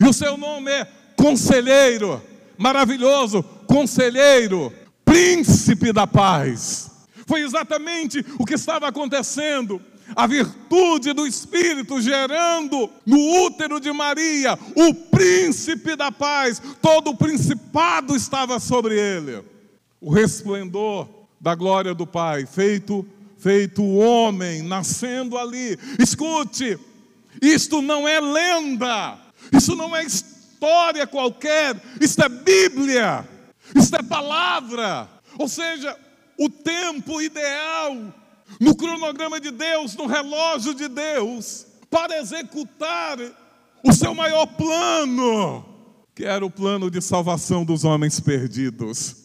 e 0.00 0.06
o 0.06 0.12
seu 0.12 0.36
nome 0.36 0.70
é 0.70 0.84
Conselheiro 1.16 2.22
maravilhoso, 2.62 3.42
conselheiro, 3.66 4.72
príncipe 5.04 5.92
da 5.92 6.06
paz. 6.06 6.90
Foi 7.26 7.40
exatamente 7.40 8.24
o 8.38 8.46
que 8.46 8.54
estava 8.54 8.86
acontecendo. 8.86 9.82
A 10.14 10.28
virtude 10.28 11.12
do 11.12 11.26
Espírito 11.26 12.00
gerando 12.00 12.88
no 13.04 13.46
útero 13.46 13.80
de 13.80 13.90
Maria 13.92 14.56
o 14.76 14.94
príncipe 14.94 15.96
da 15.96 16.12
paz, 16.12 16.62
todo 16.80 17.10
o 17.10 17.16
principado 17.16 18.14
estava 18.14 18.60
sobre 18.60 18.98
ele. 18.98 19.42
O 20.00 20.12
resplendor 20.12 21.08
da 21.40 21.54
glória 21.56 21.94
do 21.94 22.06
Pai, 22.06 22.46
feito 22.46 23.04
feito 23.38 23.84
homem, 23.84 24.62
nascendo 24.62 25.36
ali. 25.36 25.76
Escute, 25.98 26.78
isto 27.40 27.82
não 27.82 28.06
é 28.06 28.20
lenda, 28.20 29.18
isso 29.52 29.74
não 29.74 29.96
é 29.96 30.04
história 30.04 30.31
história 30.62 31.08
qualquer, 31.08 31.74
isto 32.00 32.22
é 32.22 32.28
Bíblia, 32.28 33.28
isto 33.74 33.96
é 33.96 34.02
palavra. 34.02 35.08
Ou 35.36 35.48
seja, 35.48 35.96
o 36.38 36.48
tempo 36.48 37.20
ideal 37.20 37.96
no 38.60 38.76
cronograma 38.76 39.40
de 39.40 39.50
Deus, 39.50 39.96
no 39.96 40.06
relógio 40.06 40.72
de 40.72 40.86
Deus, 40.86 41.66
para 41.90 42.16
executar 42.20 43.18
o 43.82 43.92
seu 43.92 44.14
maior 44.14 44.46
plano, 44.46 45.64
que 46.14 46.24
era 46.24 46.46
o 46.46 46.50
plano 46.50 46.88
de 46.88 47.02
salvação 47.02 47.64
dos 47.64 47.82
homens 47.82 48.20
perdidos. 48.20 49.16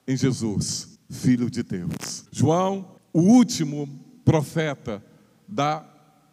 em 0.07 0.17
Jesus, 0.17 0.97
Filho 1.09 1.49
de 1.49 1.63
Deus. 1.63 2.25
João, 2.31 2.95
o 3.11 3.21
último 3.21 3.89
profeta 4.23 5.03
da 5.47 5.83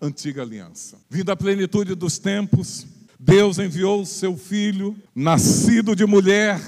antiga 0.00 0.42
aliança. 0.42 0.98
Vindo 1.08 1.30
à 1.30 1.36
plenitude 1.36 1.94
dos 1.94 2.18
tempos, 2.18 2.86
Deus 3.18 3.58
enviou 3.58 4.02
o 4.02 4.06
seu 4.06 4.36
filho, 4.36 4.96
nascido 5.14 5.96
de 5.96 6.04
mulher, 6.04 6.60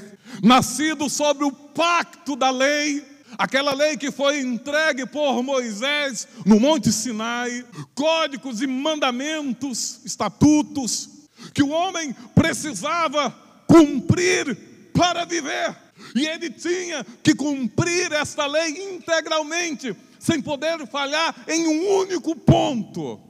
nascido 0.43 1.09
sobre 1.09 1.45
o 1.45 1.53
pacto 1.53 2.35
da 2.35 2.50
lei, 2.50 3.05
aquela 3.38 3.73
lei 3.73 3.97
que 3.97 4.11
foi 4.11 4.40
entregue 4.40 5.07
por 5.07 5.40
Moisés 5.45 6.26
no 6.45 6.59
Monte 6.59 6.92
Sinai, 6.92 7.64
códigos 7.95 8.61
e 8.61 8.66
mandamentos, 8.66 10.00
estatutos, 10.04 11.09
que 11.54 11.62
o 11.62 11.68
homem 11.68 12.12
precisava 12.35 13.30
cumprir 13.68 14.57
para 14.92 15.25
viver. 15.25 15.76
E 16.14 16.26
ele 16.26 16.50
tinha 16.50 17.07
que 17.23 17.35
cumprir 17.35 18.12
esta 18.12 18.45
lei 18.47 18.95
integralmente, 18.95 19.95
sem 20.18 20.42
poder 20.42 20.85
falhar 20.88 21.35
em 21.47 21.68
um 21.68 21.99
único 22.00 22.35
ponto 22.35 23.21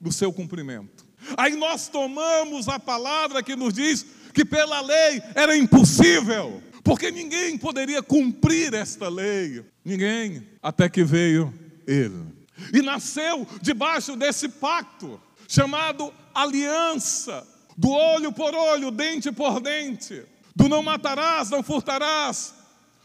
do 0.00 0.12
seu 0.12 0.32
cumprimento. 0.32 1.04
Aí 1.36 1.56
nós 1.56 1.88
tomamos 1.88 2.68
a 2.68 2.78
palavra 2.78 3.42
que 3.42 3.56
nos 3.56 3.74
diz 3.74 4.06
que 4.32 4.44
pela 4.44 4.80
lei 4.80 5.20
era 5.34 5.56
impossível, 5.56 6.62
porque 6.90 7.12
ninguém 7.12 7.56
poderia 7.56 8.02
cumprir 8.02 8.74
esta 8.74 9.08
lei, 9.08 9.64
ninguém, 9.84 10.44
até 10.60 10.88
que 10.88 11.04
veio 11.04 11.54
ele. 11.86 12.26
E 12.74 12.82
nasceu 12.82 13.46
debaixo 13.62 14.16
desse 14.16 14.48
pacto, 14.48 15.20
chamado 15.46 16.12
aliança, 16.34 17.46
do 17.76 17.90
olho 17.90 18.32
por 18.32 18.56
olho, 18.56 18.90
dente 18.90 19.30
por 19.30 19.60
dente, 19.60 20.24
do 20.56 20.68
não 20.68 20.82
matarás, 20.82 21.48
não 21.48 21.62
furtarás, 21.62 22.54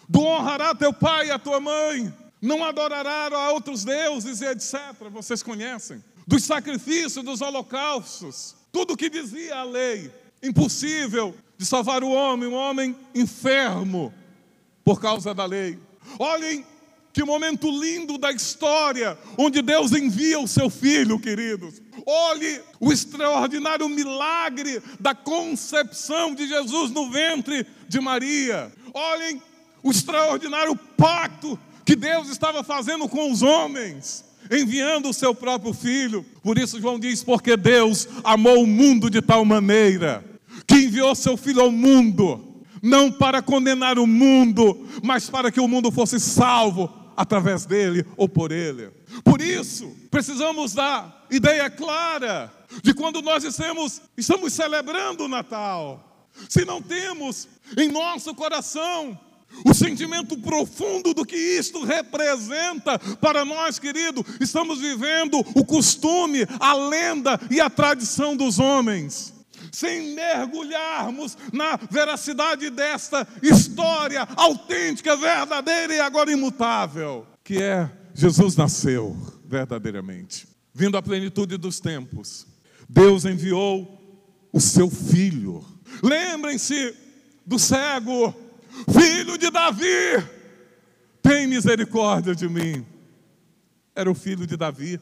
do 0.09 0.19
honrará 0.19 0.73
teu 0.73 0.91
pai 0.91 1.27
e 1.27 1.31
a 1.31 1.37
tua 1.37 1.59
mãe, 1.59 2.11
não 2.41 2.63
adorará 2.63 3.29
a 3.31 3.51
outros 3.51 3.85
deuses 3.85 4.41
e 4.41 4.45
etc. 4.45 4.95
Vocês 5.11 5.43
conhecem? 5.43 6.03
Dos 6.25 6.43
sacrifícios, 6.43 7.23
dos 7.23 7.39
holocaustos, 7.39 8.55
tudo 8.71 8.95
o 8.95 8.97
que 8.97 9.11
dizia 9.11 9.57
a 9.57 9.63
lei, 9.63 10.11
impossível 10.41 11.35
de 11.57 11.65
salvar 11.65 12.03
o 12.03 12.11
homem, 12.11 12.49
um 12.49 12.53
homem 12.53 12.95
enfermo 13.13 14.13
por 14.83 14.99
causa 14.99 15.33
da 15.33 15.45
lei. 15.45 15.79
Olhem 16.19 16.65
que 17.11 17.23
momento 17.23 17.71
lindo 17.71 18.17
da 18.17 18.31
história, 18.31 19.17
onde 19.37 19.61
Deus 19.61 19.93
envia 19.93 20.37
o 20.37 20.47
seu 20.47 20.69
filho, 20.69 21.17
queridos. 21.17 21.81
Olhe 22.05 22.61
o 22.77 22.91
extraordinário 22.91 23.87
milagre 23.87 24.81
da 24.99 25.15
concepção 25.15 26.35
de 26.35 26.45
Jesus 26.45 26.91
no 26.91 27.09
ventre 27.09 27.65
de 27.87 28.01
Maria. 28.01 28.69
Olhem 28.93 29.41
o 29.81 29.91
extraordinário 29.91 30.75
pacto 30.75 31.57
que 31.85 31.95
Deus 31.95 32.29
estava 32.29 32.63
fazendo 32.63 33.07
com 33.07 33.31
os 33.31 33.41
homens 33.41 34.25
enviando 34.51 35.09
o 35.09 35.13
seu 35.13 35.33
próprio 35.33 35.73
filho. 35.73 36.25
Por 36.43 36.57
isso, 36.57 36.79
João 36.79 36.99
diz: 36.99 37.23
porque 37.23 37.55
Deus 37.55 38.07
amou 38.23 38.61
o 38.61 38.67
mundo 38.67 39.09
de 39.09 39.21
tal 39.21 39.45
maneira 39.45 40.23
que 40.67 40.75
enviou 40.75 41.13
seu 41.15 41.37
filho 41.37 41.61
ao 41.61 41.71
mundo, 41.71 42.63
não 42.81 43.11
para 43.11 43.41
condenar 43.41 43.97
o 43.97 44.07
mundo, 44.07 44.87
mas 45.03 45.29
para 45.29 45.51
que 45.51 45.59
o 45.59 45.67
mundo 45.67 45.91
fosse 45.91 46.19
salvo 46.19 46.91
através 47.15 47.65
dele 47.65 48.05
ou 48.17 48.27
por 48.27 48.51
ele. 48.51 48.89
Por 49.23 49.41
isso, 49.41 49.95
precisamos 50.11 50.73
dar 50.73 51.25
ideia 51.31 51.69
clara 51.69 52.53
de 52.83 52.93
quando 52.93 53.21
nós 53.21 53.43
estamos, 53.43 54.01
estamos 54.17 54.53
celebrando 54.53 55.25
o 55.25 55.27
Natal. 55.27 56.29
Se 56.49 56.65
não 56.65 56.81
temos 56.81 57.47
em 57.77 57.89
nosso 57.89 58.33
coração 58.35 59.17
o 59.63 59.73
sentimento 59.73 60.37
profundo 60.37 61.13
do 61.13 61.25
que 61.25 61.37
isto 61.37 61.83
representa 61.83 62.99
para 63.21 63.45
nós, 63.45 63.79
querido, 63.79 64.25
estamos 64.41 64.79
vivendo 64.79 65.39
o 65.55 65.63
costume, 65.63 66.45
a 66.59 66.73
lenda 66.73 67.39
e 67.49 67.61
a 67.61 67.69
tradição 67.69 68.35
dos 68.35 68.59
homens. 68.59 69.34
Sem 69.75 70.15
mergulharmos 70.15 71.37
na 71.51 71.75
veracidade 71.75 72.69
desta 72.69 73.27
história 73.43 74.25
autêntica, 74.37 75.17
verdadeira 75.17 75.93
e 75.93 75.99
agora 75.99 76.31
imutável, 76.31 77.27
que 77.43 77.61
é 77.61 77.91
Jesus 78.13 78.55
nasceu 78.55 79.17
verdadeiramente. 79.45 80.47
Vindo 80.73 80.95
à 80.95 81.01
plenitude 81.01 81.57
dos 81.57 81.81
tempos, 81.81 82.47
Deus 82.87 83.25
enviou 83.25 84.01
o 84.53 84.61
seu 84.61 84.89
filho. 84.89 85.61
Lembrem-se 86.01 86.95
do 87.45 87.59
cego 87.59 88.33
Filho 88.89 89.37
de 89.37 89.51
Davi, 89.51 90.23
tem 91.21 91.47
misericórdia 91.47 92.33
de 92.33 92.47
mim. 92.47 92.85
Era 93.93 94.09
o 94.09 94.15
filho 94.15 94.47
de 94.47 94.55
Davi, 94.55 95.01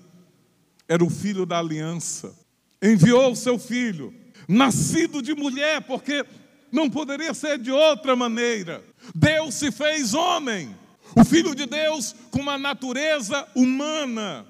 era 0.87 1.03
o 1.03 1.11
filho 1.11 1.45
da 1.45 1.59
aliança. 1.59 2.33
Enviou 2.81 3.31
o 3.31 3.35
seu 3.35 3.59
filho, 3.59 4.22
nascido 4.47 5.21
de 5.21 5.33
mulher, 5.33 5.81
porque 5.81 6.25
não 6.71 6.89
poderia 6.89 7.33
ser 7.33 7.57
de 7.57 7.71
outra 7.71 8.15
maneira. 8.15 8.83
Deus 9.13 9.55
se 9.55 9.71
fez 9.71 10.13
homem, 10.13 10.75
o 11.15 11.23
filho 11.23 11.53
de 11.53 11.65
Deus 11.65 12.15
com 12.31 12.39
uma 12.39 12.57
natureza 12.57 13.47
humana, 13.55 14.45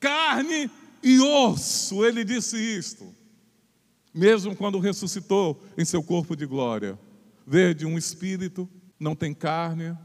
carne 0.00 0.70
e 1.02 1.20
osso. 1.20 2.04
Ele 2.04 2.24
disse 2.24 2.56
isto, 2.56 3.14
mesmo 4.14 4.56
quando 4.56 4.78
ressuscitou 4.78 5.62
em 5.76 5.84
seu 5.84 6.02
corpo 6.02 6.34
de 6.34 6.46
glória. 6.46 6.98
Verde, 7.46 7.86
um 7.86 7.98
espírito, 7.98 8.68
não 8.98 9.14
tem 9.14 9.32
carne, 9.32 9.96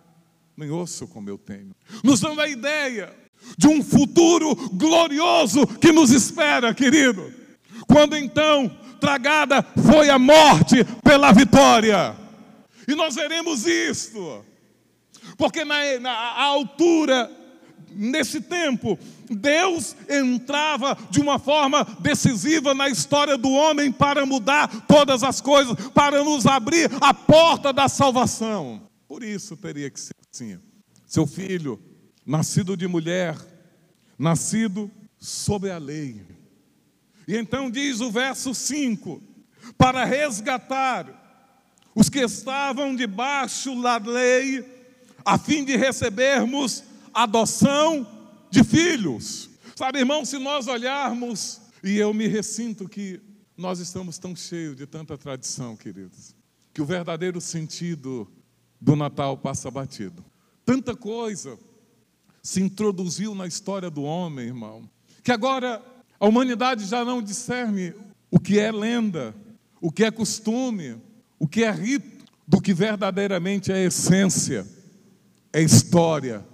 nem 0.56 0.70
osso 0.70 1.08
como 1.08 1.30
eu 1.30 1.38
tenho. 1.38 1.72
Nos 2.04 2.20
dando 2.20 2.42
a 2.42 2.48
ideia 2.48 3.16
de 3.58 3.68
um 3.68 3.82
futuro 3.82 4.54
glorioso 4.72 5.66
que 5.66 5.92
nos 5.92 6.12
espera, 6.12 6.74
querido. 6.74 7.34
Quando 7.88 8.16
então 8.16 8.70
tragada 9.02 9.66
foi 9.88 10.10
a 10.10 10.20
morte 10.20 10.86
pela 11.04 11.34
vitória. 11.34 12.16
E 12.88 12.94
nós 12.96 13.16
veremos 13.16 13.66
isto. 13.66 14.46
Porque 15.38 15.66
na, 15.66 16.00
na 16.00 16.42
altura 16.42 17.30
nesse 17.94 18.40
tempo, 18.40 18.98
Deus 19.30 19.96
entrava 20.10 20.98
de 21.10 21.20
uma 21.20 21.38
forma 21.38 21.84
decisiva 22.00 22.74
na 22.74 22.88
história 22.90 23.38
do 23.38 23.52
homem 23.52 23.92
para 23.92 24.26
mudar 24.26 24.86
todas 24.88 25.24
as 25.24 25.42
coisas, 25.42 25.76
para 25.90 26.24
nos 26.24 26.46
abrir 26.46 26.90
a 27.02 27.14
porta 27.14 27.74
da 27.74 27.90
salvação. 27.90 28.82
Por 29.08 29.24
isso 29.24 29.58
teria 29.58 29.90
que 29.90 30.00
ser 30.00 30.16
assim. 30.34 30.58
Seu 31.06 31.28
filho, 31.28 31.82
nascido 32.26 32.78
de 32.78 32.88
mulher, 32.88 33.36
nascido 34.18 34.90
sob 35.20 35.70
a 35.70 35.78
lei. 35.78 36.22
E 37.28 37.38
então 37.38 37.70
diz 37.70 38.02
o 38.02 38.12
verso 38.12 38.54
5: 38.54 39.22
para 39.78 40.06
resgatar 40.06 41.20
os 41.96 42.10
que 42.10 42.20
estavam 42.20 42.96
debaixo 42.96 43.82
da 43.82 43.98
lei, 43.98 44.66
a 45.26 45.38
fim 45.38 45.64
de 45.64 45.76
recebermos 45.76 46.84
adoção 47.14 48.08
de 48.50 48.64
filhos. 48.64 49.50
Sabe, 49.76 50.00
irmão, 50.00 50.24
se 50.24 50.38
nós 50.38 50.68
olharmos, 50.68 51.62
e 51.84 51.98
eu 51.98 52.14
me 52.14 52.28
ressinto 52.28 52.88
que 52.88 53.20
nós 53.58 53.80
estamos 53.80 54.18
tão 54.18 54.36
cheios 54.36 54.76
de 54.76 54.86
tanta 54.86 55.18
tradição, 55.18 55.76
queridos, 55.76 56.36
que 56.74 56.82
o 56.82 56.86
verdadeiro 56.86 57.42
sentido 57.42 58.28
do 58.80 58.96
Natal 58.96 59.38
passa 59.38 59.70
batido. 59.70 60.24
Tanta 60.66 60.96
coisa 60.96 61.58
se 62.42 62.62
introduziu 62.62 63.36
na 63.36 63.46
história 63.46 63.90
do 63.90 64.04
homem, 64.04 64.48
irmão, 64.48 64.90
que 65.24 65.32
agora 65.32 65.84
a 66.22 66.28
humanidade 66.28 66.86
já 66.86 67.04
não 67.04 67.20
discerne 67.20 67.96
o 68.30 68.40
que 68.40 68.60
é 68.60 68.72
lenda, 68.72 69.34
o 69.82 69.92
que 69.92 70.04
é 70.04 70.12
costume, 70.12 71.02
o 71.40 71.48
que 71.48 71.64
é 71.64 71.72
rito, 71.72 72.24
do 72.48 72.62
que 72.62 72.76
verdadeiramente 72.76 73.72
é 73.72 73.84
essência, 73.84 74.68
é 75.52 75.64
história, 75.64 76.46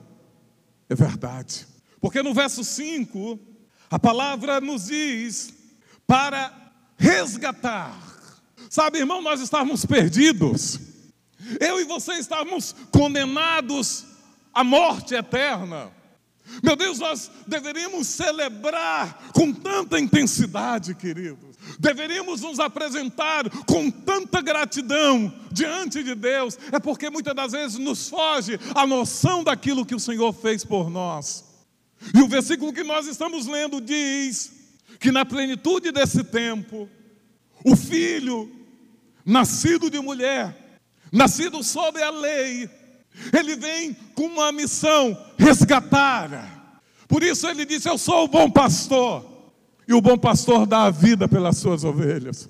é 0.87 0.95
verdade. 0.95 1.67
Porque 1.99 2.23
no 2.23 2.33
verso 2.33 2.63
5, 2.63 3.37
a 3.91 3.99
palavra 3.99 4.61
nos 4.61 4.85
diz 4.85 5.53
para 6.07 6.71
resgatar. 6.95 7.93
Sabe, 8.69 8.99
irmão, 8.99 9.21
nós 9.21 9.41
estávamos 9.41 9.85
perdidos. 9.85 10.79
Eu 11.59 11.81
e 11.81 11.83
você 11.83 12.13
estávamos 12.13 12.73
condenados 12.89 14.05
à 14.53 14.63
morte 14.63 15.13
eterna. 15.13 15.91
Meu 16.63 16.75
Deus, 16.75 16.99
nós 16.99 17.29
deveríamos 17.45 18.07
celebrar 18.07 19.29
com 19.33 19.53
tanta 19.53 19.99
intensidade, 19.99 20.95
queridos. 20.95 21.55
Deveríamos 21.79 22.41
nos 22.41 22.59
apresentar 22.59 23.49
com 23.65 23.91
tanta 23.91 24.41
gratidão 24.41 25.33
diante 25.51 26.03
de 26.03 26.15
Deus. 26.15 26.57
É 26.71 26.79
porque 26.79 27.09
muitas 27.09 27.35
das 27.35 27.51
vezes 27.51 27.77
nos 27.77 28.09
foge 28.09 28.59
a 28.73 28.87
noção 28.87 29.43
daquilo 29.43 29.85
que 29.85 29.95
o 29.95 29.99
Senhor 29.99 30.33
fez 30.33 30.63
por 30.63 30.89
nós. 30.89 31.45
E 32.13 32.21
o 32.21 32.27
versículo 32.27 32.73
que 32.73 32.83
nós 32.83 33.07
estamos 33.07 33.47
lendo 33.47 33.81
diz 33.81 34.51
que 34.99 35.11
na 35.11 35.25
plenitude 35.25 35.91
desse 35.91 36.23
tempo, 36.23 36.89
o 37.63 37.75
filho 37.75 38.51
nascido 39.25 39.89
de 39.89 39.99
mulher, 39.99 40.79
nascido 41.11 41.63
sob 41.63 42.01
a 42.01 42.09
lei, 42.09 42.69
ele 43.33 43.55
vem 43.55 43.95
com 44.15 44.25
uma 44.25 44.51
missão: 44.51 45.17
resgatar. 45.37 46.81
Por 47.07 47.23
isso 47.23 47.47
ele 47.47 47.65
disse: 47.65 47.89
Eu 47.89 47.97
sou 47.97 48.25
o 48.25 48.27
bom 48.27 48.49
pastor, 48.49 49.25
e 49.87 49.93
o 49.93 50.01
bom 50.01 50.17
pastor 50.17 50.65
dá 50.65 50.83
a 50.83 50.91
vida 50.91 51.27
pelas 51.27 51.57
suas 51.57 51.83
ovelhas. 51.83 52.49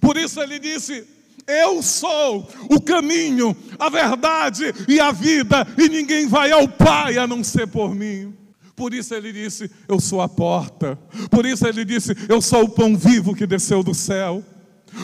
Por 0.00 0.16
isso 0.16 0.40
ele 0.40 0.58
disse: 0.58 1.04
Eu 1.46 1.82
sou 1.82 2.48
o 2.70 2.80
caminho, 2.80 3.56
a 3.78 3.88
verdade 3.88 4.72
e 4.88 5.00
a 5.00 5.12
vida, 5.12 5.66
e 5.76 5.88
ninguém 5.88 6.26
vai 6.26 6.52
ao 6.52 6.68
Pai 6.68 7.18
a 7.18 7.26
não 7.26 7.42
ser 7.42 7.66
por 7.66 7.94
mim. 7.94 8.34
Por 8.76 8.92
isso 8.92 9.14
ele 9.14 9.32
disse: 9.32 9.70
Eu 9.88 9.98
sou 9.98 10.20
a 10.20 10.28
porta. 10.28 10.98
Por 11.30 11.46
isso 11.46 11.66
ele 11.66 11.84
disse: 11.84 12.14
Eu 12.28 12.42
sou 12.42 12.64
o 12.64 12.68
pão 12.68 12.96
vivo 12.96 13.34
que 13.34 13.46
desceu 13.46 13.82
do 13.82 13.94
céu. 13.94 14.44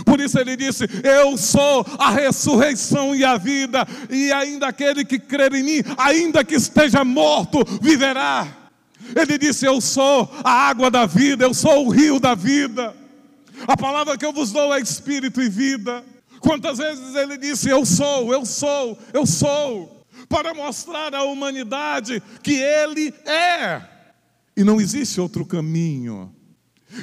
Por 0.04 0.20
isso 0.20 0.38
ele 0.38 0.56
disse: 0.56 0.84
Eu 1.02 1.36
sou 1.36 1.84
a 1.98 2.10
ressurreição 2.10 3.14
e 3.14 3.24
a 3.24 3.36
vida, 3.36 3.86
e 4.10 4.32
ainda 4.32 4.68
aquele 4.68 5.04
que 5.04 5.18
crer 5.18 5.52
em 5.54 5.62
mim, 5.62 5.82
ainda 5.98 6.44
que 6.44 6.54
esteja 6.54 7.04
morto, 7.04 7.58
viverá. 7.80 8.46
Ele 9.14 9.36
disse: 9.38 9.66
Eu 9.66 9.80
sou 9.80 10.30
a 10.42 10.50
água 10.50 10.90
da 10.90 11.06
vida, 11.06 11.44
eu 11.44 11.54
sou 11.54 11.86
o 11.86 11.90
rio 11.90 12.18
da 12.18 12.34
vida. 12.34 12.94
A 13.66 13.76
palavra 13.76 14.16
que 14.16 14.24
eu 14.24 14.32
vos 14.32 14.50
dou 14.50 14.74
é 14.74 14.80
espírito 14.80 15.40
e 15.40 15.48
vida. 15.48 16.04
Quantas 16.40 16.78
vezes 16.78 17.14
ele 17.14 17.36
disse: 17.36 17.68
Eu 17.68 17.84
sou, 17.84 18.32
eu 18.32 18.46
sou, 18.46 18.98
eu 19.12 19.26
sou, 19.26 20.04
para 20.28 20.54
mostrar 20.54 21.14
à 21.14 21.22
humanidade 21.24 22.22
que 22.42 22.54
ele 22.54 23.12
é, 23.26 23.82
e 24.56 24.64
não 24.64 24.80
existe 24.80 25.20
outro 25.20 25.44
caminho. 25.44 26.34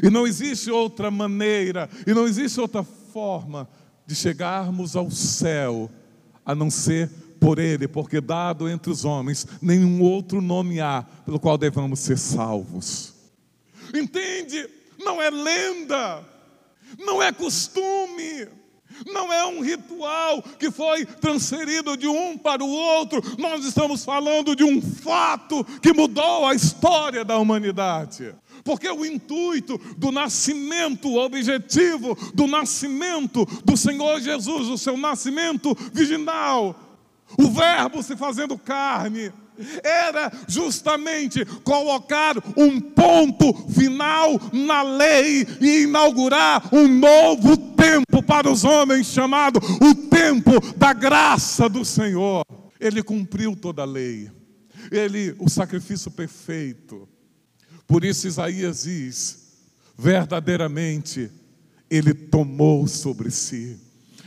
E 0.03 0.09
não 0.09 0.27
existe 0.27 0.69
outra 0.69 1.09
maneira, 1.09 1.89
e 2.05 2.13
não 2.13 2.27
existe 2.27 2.59
outra 2.59 2.83
forma 2.83 3.67
de 4.05 4.15
chegarmos 4.15 4.95
ao 4.95 5.09
céu 5.11 5.89
a 6.45 6.55
não 6.55 6.69
ser 6.69 7.09
por 7.39 7.57
Ele, 7.59 7.87
porque 7.87 8.19
dado 8.19 8.67
entre 8.67 8.91
os 8.91 9.05
homens 9.05 9.47
nenhum 9.61 10.01
outro 10.01 10.41
nome 10.41 10.81
há 10.81 11.05
pelo 11.25 11.39
qual 11.39 11.57
devamos 11.57 11.99
ser 11.99 12.17
salvos. 12.17 13.13
Entende? 13.93 14.67
Não 14.97 15.21
é 15.21 15.29
lenda, 15.29 16.23
não 16.97 17.23
é 17.23 17.31
costume, 17.31 18.47
não 19.05 19.31
é 19.31 19.45
um 19.45 19.61
ritual 19.61 20.41
que 20.41 20.69
foi 20.69 21.05
transferido 21.05 21.95
de 21.95 22.07
um 22.07 22.37
para 22.37 22.63
o 22.63 22.69
outro. 22.69 23.21
Nós 23.37 23.65
estamos 23.65 24.03
falando 24.03 24.55
de 24.55 24.63
um 24.63 24.81
fato 24.81 25.63
que 25.81 25.93
mudou 25.93 26.45
a 26.45 26.53
história 26.53 27.23
da 27.23 27.37
humanidade. 27.37 28.35
Porque 28.63 28.89
o 28.89 29.05
intuito 29.05 29.79
do 29.97 30.11
nascimento, 30.11 31.09
o 31.09 31.17
objetivo 31.17 32.17
do 32.33 32.47
nascimento 32.47 33.45
do 33.63 33.75
Senhor 33.75 34.19
Jesus, 34.21 34.67
o 34.67 34.77
seu 34.77 34.97
nascimento 34.97 35.75
virginal, 35.93 36.75
o 37.37 37.49
Verbo 37.49 38.01
se 38.01 38.15
fazendo 38.15 38.57
carne, 38.57 39.31
era 39.83 40.31
justamente 40.47 41.43
colocar 41.63 42.35
um 42.55 42.79
ponto 42.79 43.53
final 43.69 44.39
na 44.53 44.81
lei 44.81 45.45
e 45.59 45.83
inaugurar 45.83 46.73
um 46.73 46.87
novo 46.87 47.57
tempo 47.57 48.23
para 48.23 48.49
os 48.49 48.63
homens, 48.63 49.07
chamado 49.07 49.59
o 49.81 49.95
tempo 50.07 50.51
da 50.77 50.93
graça 50.93 51.67
do 51.67 51.83
Senhor. 51.83 52.43
Ele 52.79 53.03
cumpriu 53.03 53.55
toda 53.55 53.81
a 53.81 53.85
lei, 53.85 54.31
ele, 54.89 55.35
o 55.39 55.49
sacrifício 55.49 56.09
perfeito. 56.09 57.08
Por 57.89 58.05
isso 58.05 58.27
Isaías 58.27 58.83
diz: 58.83 59.39
verdadeiramente 59.97 61.31
ele 61.89 62.13
tomou 62.13 62.87
sobre 62.87 63.31
si. 63.31 63.79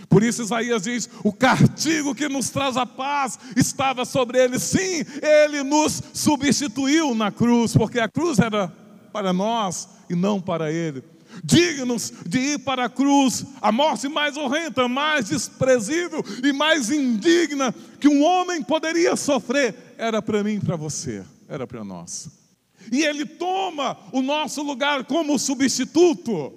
Por 0.08 0.24
isso 0.24 0.42
Isaías 0.42 0.82
diz: 0.82 1.08
o 1.22 1.32
castigo 1.32 2.12
que 2.12 2.28
nos 2.28 2.50
traz 2.50 2.76
a 2.76 2.84
paz 2.84 3.38
estava 3.56 4.04
sobre 4.04 4.42
ele. 4.42 4.58
Sim, 4.58 5.04
ele 5.22 5.62
nos 5.62 6.02
substituiu 6.12 7.14
na 7.14 7.30
cruz, 7.30 7.72
porque 7.72 8.00
a 8.00 8.08
cruz 8.08 8.40
era 8.40 8.66
para 9.12 9.32
nós 9.32 9.88
e 10.10 10.16
não 10.16 10.40
para 10.40 10.72
ele. 10.72 11.04
Dignos 11.44 12.12
de 12.26 12.38
ir 12.40 12.58
para 12.58 12.86
a 12.86 12.90
cruz, 12.90 13.46
a 13.60 13.70
morte 13.70 14.08
mais 14.08 14.36
horrenda, 14.36 14.88
mais 14.88 15.28
desprezível 15.28 16.22
e 16.42 16.52
mais 16.52 16.90
indigna 16.90 17.72
que 18.00 18.08
um 18.08 18.24
homem 18.24 18.60
poderia 18.60 19.14
sofrer, 19.14 19.94
era 19.96 20.20
para 20.20 20.42
mim 20.42 20.54
e 20.54 20.60
para 20.60 20.74
você, 20.74 21.22
era 21.48 21.64
para 21.64 21.84
nós 21.84 22.41
e 22.90 23.04
Ele 23.04 23.24
toma 23.24 23.98
o 24.12 24.22
nosso 24.22 24.62
lugar 24.62 25.04
como 25.04 25.38
substituto. 25.38 26.52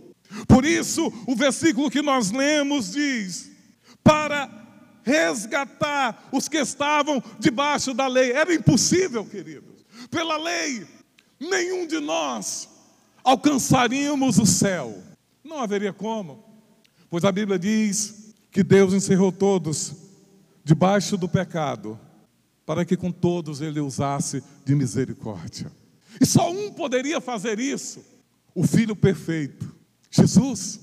Por 0.47 0.65
isso, 0.65 1.11
o 1.27 1.35
versículo 1.35 1.91
que 1.91 2.01
nós 2.01 2.31
lemos 2.31 2.91
diz: 2.91 3.51
para 4.03 4.65
resgatar 5.05 6.27
os 6.31 6.49
que 6.49 6.57
estavam 6.57 7.21
debaixo 7.39 7.93
da 7.93 8.07
lei. 8.07 8.31
Era 8.31 8.53
impossível, 8.53 9.23
queridos. 9.23 9.85
Pela 10.09 10.35
lei, 10.35 10.85
nenhum 11.39 11.85
de 11.85 11.99
nós 11.99 12.67
alcançaríamos 13.23 14.39
o 14.39 14.45
céu. 14.45 15.01
Não 15.43 15.59
haveria 15.59 15.93
como, 15.93 16.43
pois 17.09 17.23
a 17.23 17.31
Bíblia 17.31 17.59
diz 17.59 18.33
que 18.51 18.63
Deus 18.63 18.93
encerrou 18.93 19.31
todos 19.31 19.93
debaixo 20.63 21.15
do 21.17 21.29
pecado, 21.29 21.99
para 22.65 22.83
que 22.83 22.97
com 22.97 23.11
todos 23.11 23.61
ele 23.61 23.79
usasse 23.79 24.43
de 24.65 24.73
misericórdia. 24.73 25.71
E 26.19 26.25
só 26.25 26.51
um 26.51 26.71
poderia 26.71 27.19
fazer 27.19 27.59
isso: 27.59 28.03
o 28.53 28.65
Filho 28.65 28.95
perfeito, 28.95 29.75
Jesus. 30.09 30.79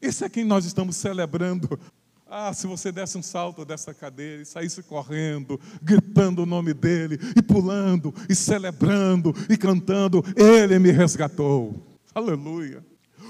Esse 0.00 0.24
é 0.24 0.28
quem 0.28 0.44
nós 0.44 0.64
estamos 0.64 0.96
celebrando. 0.96 1.78
Ah, 2.26 2.54
se 2.54 2.66
você 2.66 2.92
desse 2.92 3.18
um 3.18 3.22
salto 3.22 3.64
dessa 3.64 3.92
cadeira 3.92 4.40
e 4.40 4.46
saísse 4.46 4.84
correndo, 4.84 5.60
gritando 5.82 6.44
o 6.44 6.46
nome 6.46 6.72
dele, 6.72 7.18
e 7.36 7.42
pulando, 7.42 8.14
e 8.28 8.34
celebrando, 8.36 9.34
e 9.48 9.56
cantando, 9.56 10.22
ele 10.36 10.78
me 10.78 10.92
resgatou. 10.92 11.98
Aleluia. 12.14 12.86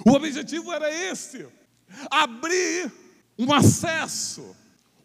O 0.06 0.12
objetivo 0.12 0.70
era 0.70 0.92
esse: 1.10 1.46
abrir 2.10 2.92
um 3.38 3.52
acesso, 3.52 4.54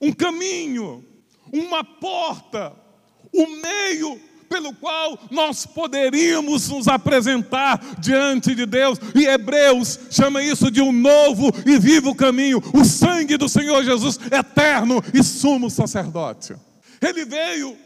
um 0.02 0.12
caminho, 0.12 1.04
uma 1.52 1.84
porta, 1.84 2.76
um 3.34 3.62
meio 3.62 4.20
pelo 4.50 4.74
qual 4.74 5.20
nós 5.32 5.66
poderíamos 5.66 6.70
nos 6.70 6.88
apresentar 6.88 7.80
diante 8.00 8.56
de 8.56 8.66
Deus. 8.66 9.00
E 9.14 9.26
Hebreus 9.26 10.00
chama 10.10 10.42
isso 10.42 10.72
de 10.72 10.82
um 10.82 10.92
novo 10.92 11.52
e 11.66 11.78
vivo 11.78 12.16
caminho, 12.16 12.62
o 12.74 12.84
sangue 12.84 13.38
do 13.38 13.50
Senhor 13.50 13.84
Jesus, 13.84 14.20
eterno 14.32 15.04
e 15.14 15.24
sumo 15.24 15.70
sacerdote. 15.70 16.56
Ele 17.02 17.26
veio 17.26 17.78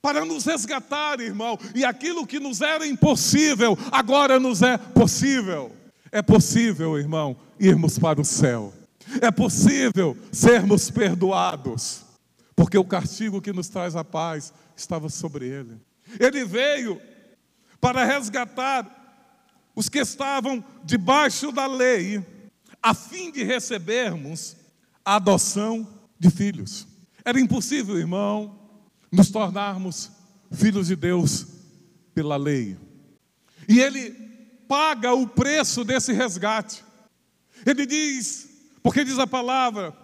para 0.00 0.24
nos 0.24 0.44
resgatar, 0.44 1.18
irmão, 1.20 1.58
e 1.74 1.82
aquilo 1.82 2.26
que 2.26 2.38
nos 2.38 2.60
era 2.60 2.86
impossível, 2.86 3.78
agora 3.90 4.38
nos 4.38 4.60
é 4.60 4.76
possível. 4.76 5.72
É 6.12 6.20
possível, 6.20 6.98
irmão, 6.98 7.36
irmos 7.58 7.98
para 7.98 8.20
o 8.20 8.24
céu. 8.24 8.72
É 9.20 9.30
possível 9.30 10.16
sermos 10.30 10.90
perdoados, 10.90 12.02
porque 12.54 12.78
o 12.78 12.84
castigo 12.84 13.40
que 13.40 13.52
nos 13.52 13.68
traz 13.68 13.96
a 13.96 14.04
paz 14.04 14.52
estava 14.76 15.08
sobre 15.08 15.46
ele. 15.48 15.80
Ele 16.18 16.44
veio 16.44 17.00
para 17.80 18.04
resgatar 18.04 19.02
os 19.74 19.88
que 19.88 19.98
estavam 19.98 20.64
debaixo 20.84 21.50
da 21.50 21.66
lei, 21.66 22.24
a 22.82 22.94
fim 22.94 23.30
de 23.30 23.42
recebermos 23.42 24.56
a 25.04 25.16
adoção 25.16 25.86
de 26.18 26.30
filhos. 26.30 26.86
Era 27.24 27.40
impossível, 27.40 27.98
irmão, 27.98 28.58
nos 29.10 29.30
tornarmos 29.30 30.10
filhos 30.52 30.86
de 30.88 30.96
Deus 30.96 31.46
pela 32.14 32.36
lei. 32.36 32.76
E 33.68 33.80
ele 33.80 34.10
paga 34.68 35.12
o 35.12 35.26
preço 35.26 35.84
desse 35.84 36.12
resgate. 36.12 36.84
Ele 37.66 37.86
diz, 37.86 38.48
porque 38.82 39.04
diz 39.04 39.18
a 39.18 39.26
palavra, 39.26 39.96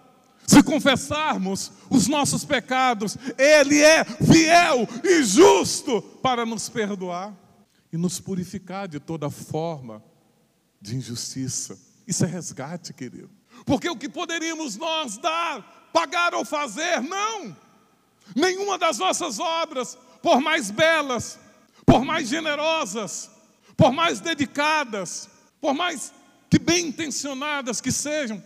se 0.51 0.61
confessarmos 0.61 1.71
os 1.89 2.09
nossos 2.09 2.43
pecados, 2.43 3.17
Ele 3.37 3.81
é 3.81 4.03
fiel 4.03 4.85
e 5.01 5.23
justo 5.23 6.01
para 6.21 6.45
nos 6.45 6.67
perdoar 6.67 7.33
e 7.91 7.95
nos 7.95 8.19
purificar 8.19 8.85
de 8.85 8.99
toda 8.99 9.29
forma 9.29 10.03
de 10.81 10.97
injustiça. 10.97 11.79
Isso 12.05 12.25
é 12.25 12.27
resgate, 12.27 12.93
querido. 12.93 13.29
Porque 13.65 13.89
o 13.89 13.95
que 13.95 14.09
poderíamos 14.09 14.75
nós 14.75 15.17
dar, 15.17 15.89
pagar 15.93 16.33
ou 16.33 16.43
fazer, 16.43 16.99
não. 16.99 17.55
Nenhuma 18.35 18.77
das 18.77 18.97
nossas 18.97 19.39
obras, 19.39 19.97
por 20.21 20.41
mais 20.41 20.69
belas, 20.69 21.39
por 21.85 22.03
mais 22.03 22.27
generosas, 22.27 23.31
por 23.77 23.93
mais 23.93 24.19
dedicadas, 24.19 25.29
por 25.61 25.73
mais 25.73 26.13
que 26.49 26.59
bem 26.59 26.87
intencionadas 26.87 27.79
que 27.79 27.91
sejam, 27.91 28.43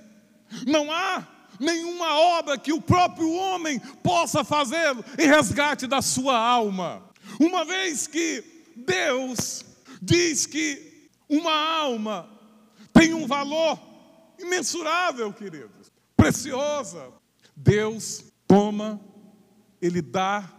não 0.67 0.91
há 0.91 1.34
nenhuma 1.59 2.19
obra 2.37 2.57
que 2.57 2.73
o 2.73 2.81
próprio 2.81 3.31
homem 3.31 3.79
possa 4.03 4.43
fazer 4.43 4.95
em 5.17 5.27
resgate 5.27 5.87
da 5.87 6.01
sua 6.01 6.37
alma. 6.37 7.03
Uma 7.39 7.65
vez 7.65 8.07
que 8.07 8.43
Deus 8.75 9.63
diz 10.01 10.45
que 10.45 11.09
uma 11.29 11.53
alma 11.53 12.29
tem 12.93 13.13
um 13.13 13.25
valor 13.27 13.79
imensurável, 14.39 15.31
queridos, 15.33 15.91
preciosa. 16.15 17.11
Deus 17.55 18.23
toma, 18.47 18.99
Ele 19.81 20.01
dá 20.01 20.51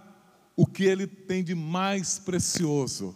o 0.56 0.66
que 0.66 0.84
Ele 0.84 1.06
tem 1.06 1.44
de 1.44 1.54
mais 1.54 2.18
precioso 2.18 3.14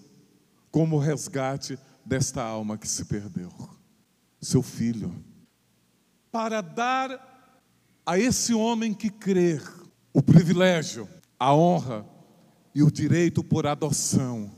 como 0.71 0.99
resgate 0.99 1.79
desta 2.05 2.43
alma 2.43 2.79
que 2.79 2.89
se 2.89 3.05
perdeu, 3.05 3.51
seu 4.41 4.63
filho, 4.63 5.13
para 6.31 6.61
dar 6.61 7.30
a 8.05 8.19
esse 8.19 8.53
homem 8.55 8.93
que 8.95 9.11
crer 9.11 9.63
o 10.13 10.23
privilégio, 10.23 11.09
a 11.39 11.55
honra 11.55 12.07
e 12.75 12.83
o 12.83 12.91
direito 12.91 13.43
por 13.43 13.67
adoção 13.67 14.51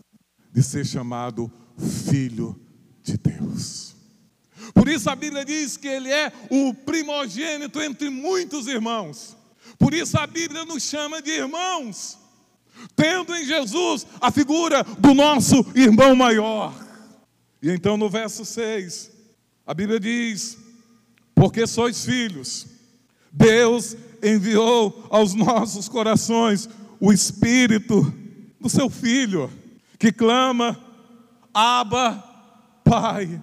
de 0.52 0.62
ser 0.62 0.84
chamado 0.84 1.50
filho 1.78 2.58
de 3.02 3.16
Deus. 3.16 3.94
Por 4.74 4.88
isso 4.88 5.10
a 5.10 5.16
Bíblia 5.16 5.44
diz 5.44 5.76
que 5.76 5.88
ele 5.88 6.10
é 6.10 6.32
o 6.50 6.72
primogênito 6.72 7.80
entre 7.80 8.08
muitos 8.10 8.66
irmãos. 8.66 9.36
Por 9.78 9.92
isso 9.92 10.18
a 10.18 10.26
Bíblia 10.26 10.64
nos 10.64 10.82
chama 10.82 11.20
de 11.20 11.30
irmãos, 11.30 12.18
tendo 12.94 13.34
em 13.34 13.44
Jesus 13.44 14.06
a 14.20 14.30
figura 14.30 14.84
do 14.98 15.14
nosso 15.14 15.64
irmão 15.74 16.14
maior. 16.14 16.74
E 17.62 17.70
então 17.70 17.96
no 17.96 18.08
verso 18.08 18.44
6, 18.44 19.10
a 19.66 19.74
Bíblia 19.74 19.98
diz: 19.98 20.58
Porque 21.34 21.66
sois 21.66 22.04
filhos, 22.04 22.66
Deus 23.32 23.96
enviou 24.22 25.06
aos 25.10 25.34
nossos 25.34 25.88
corações 25.88 26.68
o 27.00 27.12
Espírito 27.12 28.12
do 28.60 28.68
seu 28.68 28.88
Filho 28.88 29.50
que 30.02 30.10
clama, 30.10 30.76
Abba, 31.54 32.24
Pai. 32.82 33.40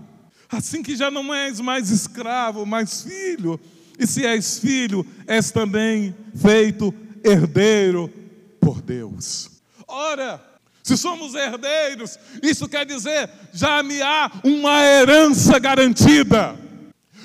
Assim 0.50 0.84
que 0.84 0.94
já 0.94 1.10
não 1.10 1.34
és 1.34 1.62
mais 1.62 1.90
escravo, 1.90 2.66
mas 2.66 3.04
filho, 3.04 3.58
e 3.98 4.06
se 4.06 4.26
és 4.26 4.60
filho, 4.60 5.06
és 5.26 5.52
também 5.52 6.14
feito 6.36 6.94
herdeiro 7.24 8.12
por 8.60 8.82
Deus. 8.82 9.50
Ora, 9.88 10.44
se 10.84 10.98
somos 10.98 11.34
herdeiros, 11.34 12.20
isso 12.44 12.68
quer 12.68 12.86
dizer 12.86 13.30
já 13.54 13.82
me 13.82 14.02
há 14.02 14.30
uma 14.44 14.84
herança 14.84 15.58
garantida. 15.60 16.60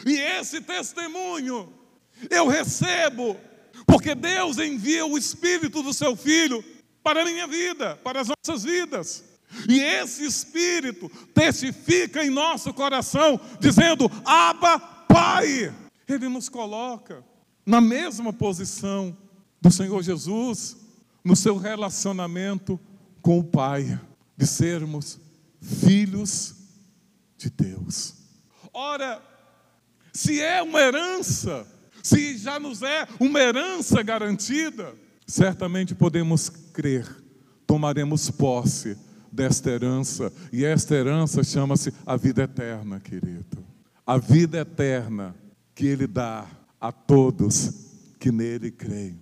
E 0.06 0.16
esse 0.16 0.60
testemunho 0.60 1.72
eu 2.30 2.48
recebo, 2.48 3.36
porque 3.86 4.14
Deus 4.14 4.58
envia 4.58 5.04
o 5.04 5.18
Espírito 5.18 5.82
do 5.82 5.92
Seu 5.92 6.16
Filho 6.16 6.64
para 7.02 7.22
a 7.22 7.24
minha 7.24 7.46
vida, 7.46 7.96
para 8.02 8.20
as 8.20 8.28
nossas 8.28 8.64
vidas. 8.64 9.24
E 9.68 9.80
esse 9.80 10.24
Espírito 10.24 11.08
testifica 11.32 12.24
em 12.24 12.30
nosso 12.30 12.72
coração, 12.72 13.40
dizendo: 13.60 14.10
Abba, 14.24 14.78
Pai. 14.78 15.74
Ele 16.06 16.28
nos 16.28 16.48
coloca 16.48 17.24
na 17.64 17.80
mesma 17.80 18.32
posição 18.32 19.16
do 19.60 19.70
Senhor 19.70 20.02
Jesus, 20.02 20.76
no 21.24 21.34
seu 21.34 21.56
relacionamento 21.56 22.78
com 23.22 23.38
o 23.38 23.44
Pai, 23.44 23.98
de 24.36 24.46
sermos 24.46 25.18
filhos 25.60 26.54
de 27.38 27.48
Deus. 27.48 28.14
Ora, 28.72 29.22
se 30.12 30.40
é 30.40 30.62
uma 30.62 30.80
herança, 30.80 31.66
se 32.04 32.36
já 32.36 32.60
nos 32.60 32.82
é 32.82 33.08
uma 33.18 33.40
herança 33.40 34.02
garantida, 34.02 34.94
certamente 35.26 35.94
podemos 35.94 36.50
crer, 36.50 37.08
tomaremos 37.66 38.30
posse 38.30 38.94
desta 39.32 39.70
herança, 39.70 40.30
e 40.52 40.66
esta 40.66 40.94
herança 40.94 41.42
chama-se 41.42 41.94
a 42.04 42.14
vida 42.14 42.42
eterna, 42.42 43.00
querido. 43.00 43.64
A 44.06 44.18
vida 44.18 44.58
eterna 44.58 45.34
que 45.74 45.86
Ele 45.86 46.06
dá 46.06 46.46
a 46.78 46.92
todos 46.92 47.72
que 48.20 48.30
nele 48.30 48.70
creem. 48.70 49.18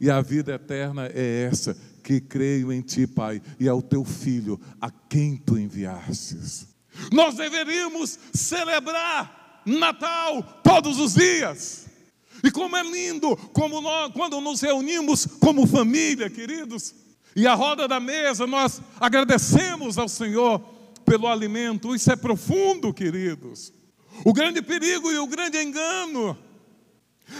E 0.00 0.10
a 0.10 0.20
vida 0.20 0.54
eterna 0.54 1.06
é 1.06 1.44
essa, 1.48 1.76
que 2.02 2.20
creio 2.20 2.72
em 2.72 2.80
Ti, 2.80 3.06
Pai, 3.06 3.40
e 3.60 3.68
ao 3.68 3.80
Teu 3.80 4.04
Filho, 4.04 4.60
a 4.80 4.90
quem 4.90 5.36
Tu 5.36 5.56
enviastes. 5.56 6.66
Nós 7.12 7.36
deveríamos 7.36 8.18
celebrar 8.32 9.62
Natal 9.64 10.42
todos 10.64 10.98
os 10.98 11.14
dias. 11.14 11.93
E 12.44 12.50
como 12.50 12.76
é 12.76 12.82
lindo 12.82 13.34
como 13.54 13.80
nós, 13.80 14.12
quando 14.12 14.38
nos 14.38 14.60
reunimos 14.60 15.26
como 15.40 15.66
família, 15.66 16.28
queridos, 16.28 16.94
e 17.34 17.46
a 17.46 17.54
roda 17.54 17.88
da 17.88 17.98
mesa 17.98 18.46
nós 18.46 18.82
agradecemos 19.00 19.96
ao 19.96 20.10
Senhor 20.10 20.60
pelo 21.06 21.26
alimento. 21.26 21.94
Isso 21.94 22.12
é 22.12 22.16
profundo, 22.16 22.92
queridos. 22.92 23.72
O 24.26 24.32
grande 24.34 24.60
perigo 24.60 25.10
e 25.10 25.18
o 25.18 25.26
grande 25.26 25.56
engano 25.56 26.36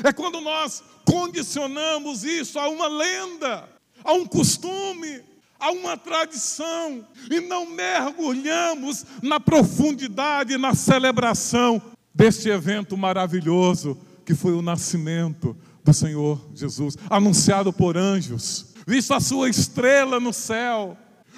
é 0.03 0.11
quando 0.11 0.41
nós 0.41 0.83
condicionamos 1.05 2.25
isso 2.25 2.59
a 2.59 2.67
uma 2.71 2.89
lenda, 2.89 3.69
a 4.03 4.15
um 4.15 4.25
costume, 4.25 5.21
a 5.61 5.71
uma 5.71 5.99
tradição 5.99 7.07
e 7.31 7.41
não 7.41 7.67
mergulhamos 7.67 9.05
na 9.23 9.39
profundidade, 9.39 10.57
na 10.57 10.75
celebração 10.75 11.81
deste 12.15 12.49
evento 12.49 12.97
maravilhoso 12.97 13.99
que 14.25 14.35
foi 14.35 14.53
o 14.53 14.63
nascimento 14.63 15.57
do 15.83 15.93
Senhor 15.93 16.41
Jesus, 16.55 16.97
anunciado 17.11 17.73
por 17.73 17.97
anjos, 17.97 18.75
visto 18.87 19.13
a 19.13 19.21
sua 19.21 19.49
estrela 19.49 20.19
no 20.19 20.33
céu, 20.33 20.97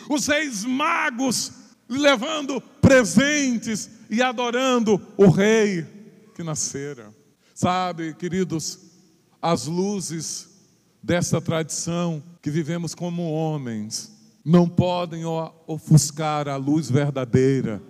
os 0.09 0.27
reis 0.27 0.65
magos 0.65 1.53
levando 1.89 2.61
presentes 2.81 3.91
e 4.09 4.23
adorando 4.23 5.01
o 5.17 5.29
rei 5.29 5.85
que 6.35 6.43
nascera. 6.43 7.15
Sabe, 7.55 8.15
queridos, 8.15 8.79
as 9.41 9.67
luzes 9.67 10.49
dessa 11.03 11.41
tradição 11.41 12.23
que 12.43 12.51
vivemos 12.51 12.95
como 12.95 13.33
homens 13.33 14.13
não 14.45 14.69
podem 14.69 15.25
ofuscar 15.67 16.49
a 16.49 16.57
luz 16.57 16.91
verdadeira 16.91 17.83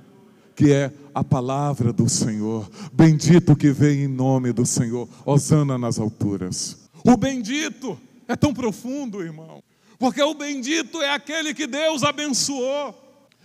que 0.57 0.73
é 0.73 0.91
a 1.15 1.23
palavra 1.23 1.93
do 1.93 2.09
Senhor. 2.09 2.69
Bendito 2.93 3.55
que 3.55 3.71
vem 3.71 4.05
em 4.05 4.09
nome 4.09 4.53
do 4.53 4.65
Senhor. 4.65 5.07
Osana 5.25 5.77
nas 5.77 5.99
alturas. 5.99 6.89
O 7.05 7.17
bendito 7.17 8.01
é 8.27 8.35
tão 8.35 8.55
profundo, 8.55 9.23
irmão. 9.23 9.63
Porque 9.99 10.23
o 10.23 10.35
bendito 10.35 11.01
é 11.03 11.13
aquele 11.13 11.53
que 11.53 11.67
Deus 11.67 12.03
abençoou. 12.03 13.03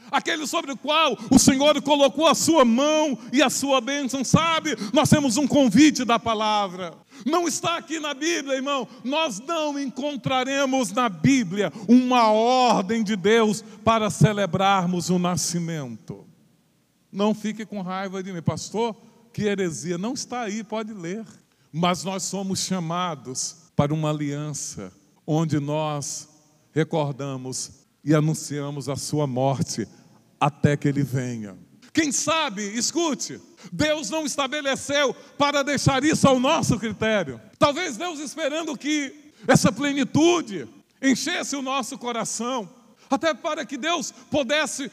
Aquele 0.10 0.46
sobre 0.46 0.74
o 0.74 0.78
qual 0.78 1.18
o 1.30 1.40
Senhor 1.40 1.82
colocou 1.82 2.28
a 2.28 2.36
sua 2.36 2.66
mão 2.66 3.18
e 3.32 3.42
a 3.42 3.50
sua 3.50 3.80
bênção, 3.80 4.26
sabe? 4.26 4.76
Nós 4.92 5.10
temos 5.10 5.38
um 5.38 5.48
convite 5.48 6.04
da 6.04 6.20
palavra. 6.20 6.94
Não 7.26 7.48
está 7.48 7.78
aqui 7.78 7.98
na 8.00 8.14
Bíblia, 8.14 8.56
irmão. 8.56 8.86
Nós 9.06 9.40
não 9.40 9.80
encontraremos 9.80 10.92
na 10.92 11.08
Bíblia 11.08 11.72
uma 11.88 12.30
ordem 12.32 13.04
de 13.04 13.16
Deus 13.16 13.64
para 13.86 14.10
celebrarmos 14.10 15.10
o 15.10 15.18
nascimento. 15.18 16.31
Não 17.12 17.34
fique 17.34 17.66
com 17.66 17.82
raiva 17.82 18.24
de 18.24 18.32
mim, 18.32 18.42
pastor. 18.42 18.96
Que 19.34 19.44
heresia 19.44 19.98
não 19.98 20.14
está 20.14 20.42
aí, 20.42 20.64
pode 20.64 20.94
ler. 20.94 21.26
Mas 21.72 22.04
nós 22.04 22.24
somos 22.24 22.60
chamados 22.60 23.72
para 23.76 23.94
uma 23.94 24.10
aliança 24.10 24.92
onde 25.26 25.60
nós 25.60 26.28
recordamos 26.74 27.86
e 28.04 28.14
anunciamos 28.14 28.90
a 28.90 28.96
sua 28.96 29.28
morte 29.28 29.88
até 30.40 30.76
que 30.76 30.88
ele 30.88 31.04
venha. 31.04 31.58
Quem 31.94 32.12
sabe, 32.12 32.64
escute, 32.78 33.40
Deus 33.72 34.10
não 34.10 34.26
estabeleceu 34.26 35.14
para 35.38 35.64
deixar 35.64 36.04
isso 36.04 36.28
ao 36.28 36.40
nosso 36.40 36.80
critério. 36.80 37.40
Talvez 37.60 37.98
Deus 37.98 38.20
esperando 38.20 38.78
que 38.78 39.34
essa 39.48 39.72
plenitude 39.72 40.68
enchesse 41.02 41.56
o 41.56 41.62
nosso 41.62 41.98
coração, 41.98 42.70
até 43.10 43.34
para 43.34 43.66
que 43.66 43.78
Deus 43.78 44.14
pudesse 44.30 44.90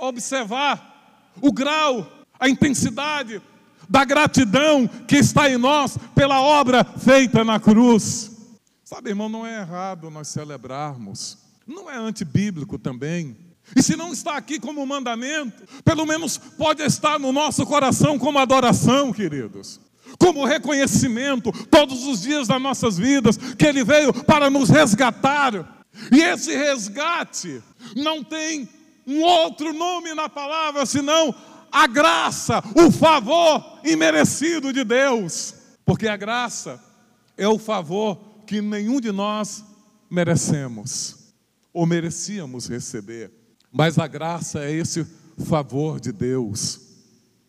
observar 0.00 0.91
o 1.40 1.52
grau, 1.52 2.06
a 2.38 2.48
intensidade 2.48 3.40
da 3.88 4.04
gratidão 4.04 4.88
que 5.06 5.16
está 5.16 5.50
em 5.50 5.56
nós 5.56 5.98
pela 6.14 6.40
obra 6.40 6.84
feita 6.84 7.44
na 7.44 7.60
cruz. 7.60 8.30
Sabe, 8.84 9.10
irmão, 9.10 9.28
não 9.28 9.46
é 9.46 9.60
errado 9.60 10.10
nós 10.10 10.28
celebrarmos, 10.28 11.38
não 11.66 11.90
é 11.90 11.96
antibíblico 11.96 12.78
também. 12.78 13.36
E 13.76 13.82
se 13.82 13.96
não 13.96 14.12
está 14.12 14.36
aqui 14.36 14.58
como 14.58 14.84
mandamento, 14.86 15.62
pelo 15.84 16.04
menos 16.04 16.36
pode 16.36 16.82
estar 16.82 17.18
no 17.18 17.32
nosso 17.32 17.64
coração 17.64 18.18
como 18.18 18.38
adoração, 18.38 19.12
queridos 19.12 19.80
como 20.18 20.44
reconhecimento 20.44 21.52
todos 21.68 22.04
os 22.04 22.22
dias 22.22 22.48
das 22.48 22.60
nossas 22.60 22.98
vidas, 22.98 23.36
que 23.36 23.66
Ele 23.66 23.84
veio 23.84 24.12
para 24.12 24.50
nos 24.50 24.68
resgatar. 24.68 25.84
E 26.10 26.20
esse 26.22 26.54
resgate 26.54 27.62
não 27.96 28.22
tem 28.22 28.68
um 29.06 29.22
outro 29.22 29.72
nome 29.72 30.14
na 30.14 30.28
palavra 30.28 30.86
senão 30.86 31.34
a 31.70 31.86
graça, 31.86 32.62
o 32.76 32.90
favor 32.90 33.80
imerecido 33.84 34.72
de 34.72 34.84
Deus. 34.84 35.54
Porque 35.84 36.06
a 36.06 36.16
graça 36.16 36.82
é 37.36 37.48
o 37.48 37.58
favor 37.58 38.18
que 38.46 38.60
nenhum 38.60 39.00
de 39.00 39.10
nós 39.10 39.64
merecemos 40.10 41.32
ou 41.72 41.86
merecíamos 41.86 42.68
receber. 42.68 43.32
Mas 43.72 43.98
a 43.98 44.06
graça 44.06 44.62
é 44.64 44.70
esse 44.70 45.06
favor 45.46 45.98
de 45.98 46.12
Deus 46.12 46.80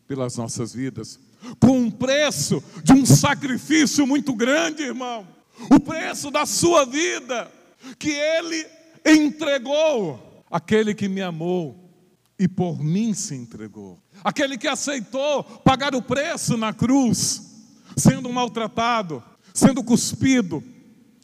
pelas 0.08 0.38
nossas 0.38 0.74
vidas, 0.74 1.20
com 1.60 1.78
um 1.78 1.92
preço 1.92 2.64
de 2.84 2.94
um 2.94 3.06
sacrifício 3.06 4.08
muito 4.08 4.34
grande, 4.34 4.84
irmão. 4.84 5.28
O 5.70 5.80
preço 5.80 6.32
da 6.32 6.46
sua 6.46 6.86
vida 6.86 7.52
que 8.00 8.10
ele 8.10 8.66
entregou, 9.06 10.33
aquele 10.54 10.94
que 10.94 11.10
me 11.10 11.20
amou 11.20 11.90
e 12.38 12.48
por 12.48 12.80
mim 12.80 13.12
se 13.16 13.34
entregou, 13.34 14.00
aquele 14.24 14.56
que 14.56 14.68
aceitou 14.68 15.44
pagar 15.44 15.96
o 15.96 16.02
preço 16.02 16.56
na 16.56 16.72
cruz, 16.72 17.66
sendo 17.98 18.32
maltratado, 18.32 19.24
sendo 19.52 19.84
cuspido, 19.84 20.64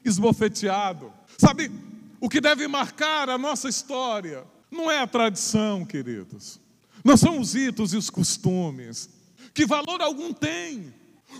esbofeteado. 0.03 1.13
Sabe, 1.37 1.69
o 2.19 2.27
que 2.27 2.41
deve 2.41 2.67
marcar 2.67 3.29
a 3.29 3.37
nossa 3.37 3.69
história 3.69 4.43
não 4.71 4.89
é 4.89 4.99
a 4.99 5.05
tradição, 5.05 5.85
queridos. 5.85 6.59
Não 7.05 7.15
são 7.15 7.39
os 7.39 7.53
ritos 7.53 7.93
e 7.93 7.97
os 7.97 8.09
costumes. 8.09 9.09
Que 9.53 9.63
valor 9.63 10.01
algum 10.01 10.33
tem? 10.33 10.91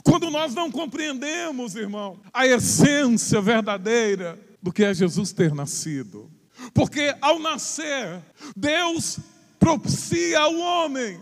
Quando 0.03 0.29
nós 0.29 0.53
não 0.53 0.71
compreendemos, 0.71 1.73
irmão, 1.73 2.19
a 2.31 2.45
essência 2.45 3.41
verdadeira 3.41 4.39
do 4.61 4.71
que 4.71 4.83
é 4.83 4.93
Jesus 4.93 5.31
ter 5.33 5.55
nascido. 5.55 6.29
Porque 6.73 7.15
ao 7.21 7.39
nascer, 7.39 8.21
Deus 8.55 9.19
propicia 9.59 10.39
ao 10.39 10.55
homem 10.55 11.19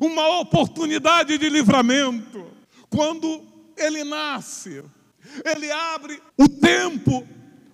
uma 0.00 0.40
oportunidade 0.40 1.36
de 1.38 1.48
livramento. 1.48 2.46
Quando 2.88 3.42
ele 3.76 4.04
nasce, 4.04 4.82
ele 5.44 5.70
abre 5.70 6.20
o 6.38 6.48
tempo 6.48 7.26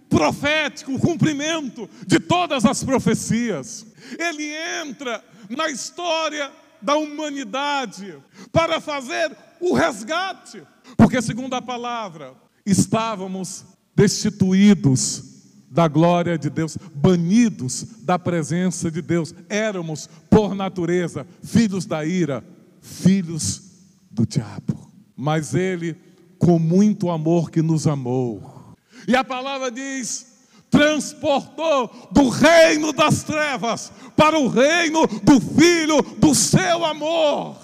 profético, 0.08 0.94
o 0.94 0.98
cumprimento 0.98 1.88
de 2.06 2.18
todas 2.18 2.64
as 2.64 2.82
profecias. 2.82 3.86
Ele 4.18 4.52
entra 4.82 5.24
na 5.48 5.70
história 5.70 6.50
da 6.82 6.96
humanidade 6.96 8.16
para 8.50 8.80
fazer 8.80 9.36
o 9.60 9.74
resgate, 9.74 10.62
porque, 10.96 11.20
segundo 11.20 11.54
a 11.54 11.62
palavra, 11.62 12.34
estávamos 12.64 13.64
destituídos 13.94 15.29
da 15.70 15.86
glória 15.86 16.36
de 16.36 16.50
Deus, 16.50 16.76
banidos 16.92 17.86
da 18.02 18.18
presença 18.18 18.90
de 18.90 19.00
Deus, 19.00 19.32
éramos, 19.48 20.08
por 20.28 20.54
natureza, 20.54 21.24
filhos 21.44 21.86
da 21.86 22.04
ira, 22.04 22.44
filhos 22.80 23.62
do 24.10 24.26
diabo. 24.26 24.90
Mas 25.16 25.54
Ele, 25.54 25.96
com 26.38 26.58
muito 26.58 27.08
amor 27.08 27.50
que 27.50 27.62
nos 27.62 27.86
amou, 27.86 28.74
e 29.06 29.14
a 29.14 29.22
palavra 29.22 29.70
diz: 29.70 30.26
transportou 30.70 32.08
do 32.10 32.28
reino 32.28 32.92
das 32.92 33.22
trevas 33.22 33.92
para 34.16 34.38
o 34.38 34.48
reino 34.48 35.06
do 35.22 35.40
Filho 35.40 36.02
do 36.18 36.34
seu 36.34 36.84
amor. 36.84 37.56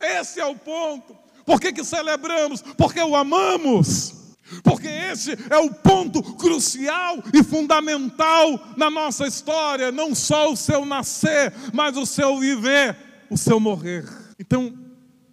Esse 0.00 0.40
é 0.40 0.46
o 0.46 0.54
ponto. 0.54 1.16
Por 1.44 1.60
que, 1.60 1.72
que 1.72 1.84
celebramos? 1.84 2.62
Porque 2.76 3.00
o 3.00 3.16
amamos. 3.16 4.17
Porque 4.62 4.88
esse 4.88 5.32
é 5.50 5.58
o 5.58 5.72
ponto 5.72 6.22
crucial 6.36 7.22
e 7.34 7.42
fundamental 7.42 8.74
na 8.76 8.90
nossa 8.90 9.26
história, 9.26 9.92
não 9.92 10.14
só 10.14 10.52
o 10.52 10.56
seu 10.56 10.84
nascer, 10.84 11.52
mas 11.72 11.96
o 11.96 12.06
seu 12.06 12.38
viver, 12.38 12.96
o 13.30 13.36
seu 13.36 13.60
morrer. 13.60 14.08
Então, 14.38 14.76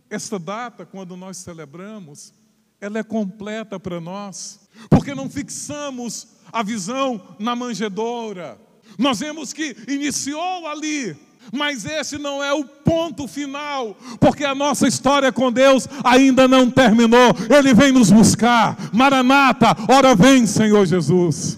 esta 0.09 0.37
data, 0.37 0.85
quando 0.85 1.15
nós 1.15 1.37
celebramos, 1.37 2.33
ela 2.79 2.99
é 2.99 3.03
completa 3.03 3.79
para 3.79 4.01
nós, 4.01 4.67
porque 4.89 5.15
não 5.15 5.29
fixamos 5.29 6.27
a 6.51 6.61
visão 6.61 7.35
na 7.39 7.55
manjedoura. 7.55 8.59
Nós 8.97 9.19
vemos 9.19 9.51
que 9.51 9.75
iniciou 9.87 10.67
ali, 10.67 11.15
mas 11.53 11.85
esse 11.85 12.17
não 12.17 12.43
é 12.43 12.53
o 12.53 12.65
ponto 12.65 13.27
final, 13.27 13.95
porque 14.19 14.43
a 14.43 14.55
nossa 14.55 14.87
história 14.87 15.31
com 15.31 15.51
Deus 15.51 15.87
ainda 16.03 16.47
não 16.47 16.69
terminou. 16.69 17.33
Ele 17.49 17.73
vem 17.73 17.91
nos 17.91 18.11
buscar. 18.11 18.77
Maranata, 18.93 19.75
ora 19.89 20.15
vem, 20.15 20.45
Senhor 20.45 20.85
Jesus. 20.85 21.57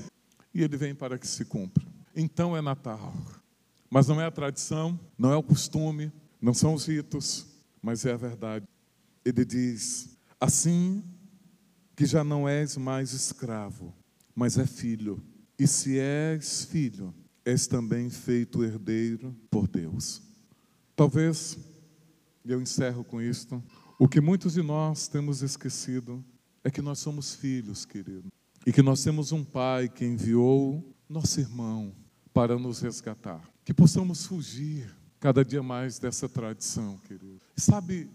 E 0.53 0.63
ele 0.63 0.77
vem 0.77 0.95
para 0.95 1.17
que 1.17 1.27
se 1.27 1.45
cumpra. 1.45 1.85
Então 2.15 2.55
é 2.55 2.61
Natal. 2.61 3.13
Mas 3.89 4.07
não 4.07 4.19
é 4.19 4.25
a 4.25 4.31
tradição, 4.31 4.99
não 5.17 5.31
é 5.31 5.35
o 5.35 5.43
costume, 5.43 6.11
não 6.41 6.53
são 6.53 6.73
os 6.73 6.85
ritos, 6.85 7.45
mas 7.81 8.05
é 8.05 8.13
a 8.13 8.17
verdade. 8.17 8.65
Ele 9.23 9.45
diz: 9.45 10.17
Assim 10.39 11.03
que 11.95 12.05
já 12.05 12.23
não 12.23 12.47
és 12.47 12.77
mais 12.77 13.13
escravo, 13.13 13.93
mas 14.35 14.57
é 14.57 14.65
filho. 14.65 15.23
E 15.57 15.65
se 15.65 15.97
és 15.97 16.65
filho, 16.65 17.13
és 17.47 17.65
também 17.65 18.09
feito 18.09 18.61
herdeiro 18.61 19.33
por 19.49 19.69
Deus. 19.69 20.21
Talvez, 20.93 21.57
e 22.43 22.51
eu 22.51 22.61
encerro 22.61 23.05
com 23.05 23.21
isto, 23.21 23.63
o 23.97 24.05
que 24.05 24.19
muitos 24.19 24.55
de 24.55 24.61
nós 24.61 25.07
temos 25.07 25.41
esquecido 25.41 26.21
é 26.61 26.69
que 26.69 26.81
nós 26.81 26.99
somos 26.99 27.35
filhos, 27.35 27.85
querido, 27.85 28.27
e 28.65 28.73
que 28.73 28.81
nós 28.81 29.01
temos 29.01 29.31
um 29.31 29.45
pai 29.45 29.87
que 29.87 30.03
enviou 30.03 30.93
nosso 31.07 31.39
irmão 31.39 31.95
para 32.33 32.59
nos 32.59 32.81
resgatar. 32.81 33.41
Que 33.63 33.73
possamos 33.73 34.25
fugir 34.25 34.93
cada 35.17 35.45
dia 35.45 35.63
mais 35.63 35.99
dessa 35.99 36.27
tradição, 36.27 36.97
querido. 37.07 37.39
Sabe, 37.55 38.09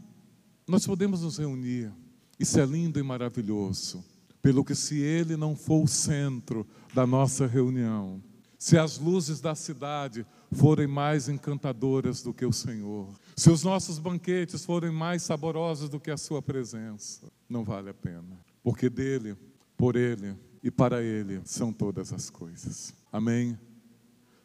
nós 0.68 0.86
podemos 0.86 1.22
nos 1.22 1.38
reunir, 1.38 1.90
isso 2.38 2.60
é 2.60 2.66
lindo 2.66 3.00
e 3.00 3.02
maravilhoso, 3.02 4.04
pelo 4.42 4.62
que 4.62 4.74
se 4.74 5.00
ele 5.00 5.38
não 5.38 5.56
for 5.56 5.84
o 5.84 5.88
centro 5.88 6.66
da 6.92 7.06
nossa 7.06 7.46
reunião, 7.46 8.22
se 8.62 8.78
as 8.78 8.96
luzes 8.96 9.40
da 9.40 9.56
cidade 9.56 10.24
forem 10.52 10.86
mais 10.86 11.28
encantadoras 11.28 12.22
do 12.22 12.32
que 12.32 12.46
o 12.46 12.52
Senhor, 12.52 13.12
se 13.36 13.50
os 13.50 13.64
nossos 13.64 13.98
banquetes 13.98 14.64
forem 14.64 14.92
mais 14.92 15.24
saborosos 15.24 15.88
do 15.88 15.98
que 15.98 16.12
a 16.12 16.16
Sua 16.16 16.40
presença, 16.40 17.26
não 17.48 17.64
vale 17.64 17.90
a 17.90 17.94
pena, 17.94 18.38
porque 18.62 18.88
dele, 18.88 19.36
por 19.76 19.96
ele 19.96 20.36
e 20.62 20.70
para 20.70 21.02
ele 21.02 21.40
são 21.44 21.72
todas 21.72 22.12
as 22.12 22.30
coisas. 22.30 22.94
Amém? 23.10 23.58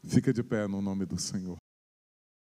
Fica 0.03 0.34
de 0.34 0.41
pé 0.41 0.68
no 0.68 0.82
nome 0.82 1.05
do 1.05 1.20
Senhor. 1.20 1.55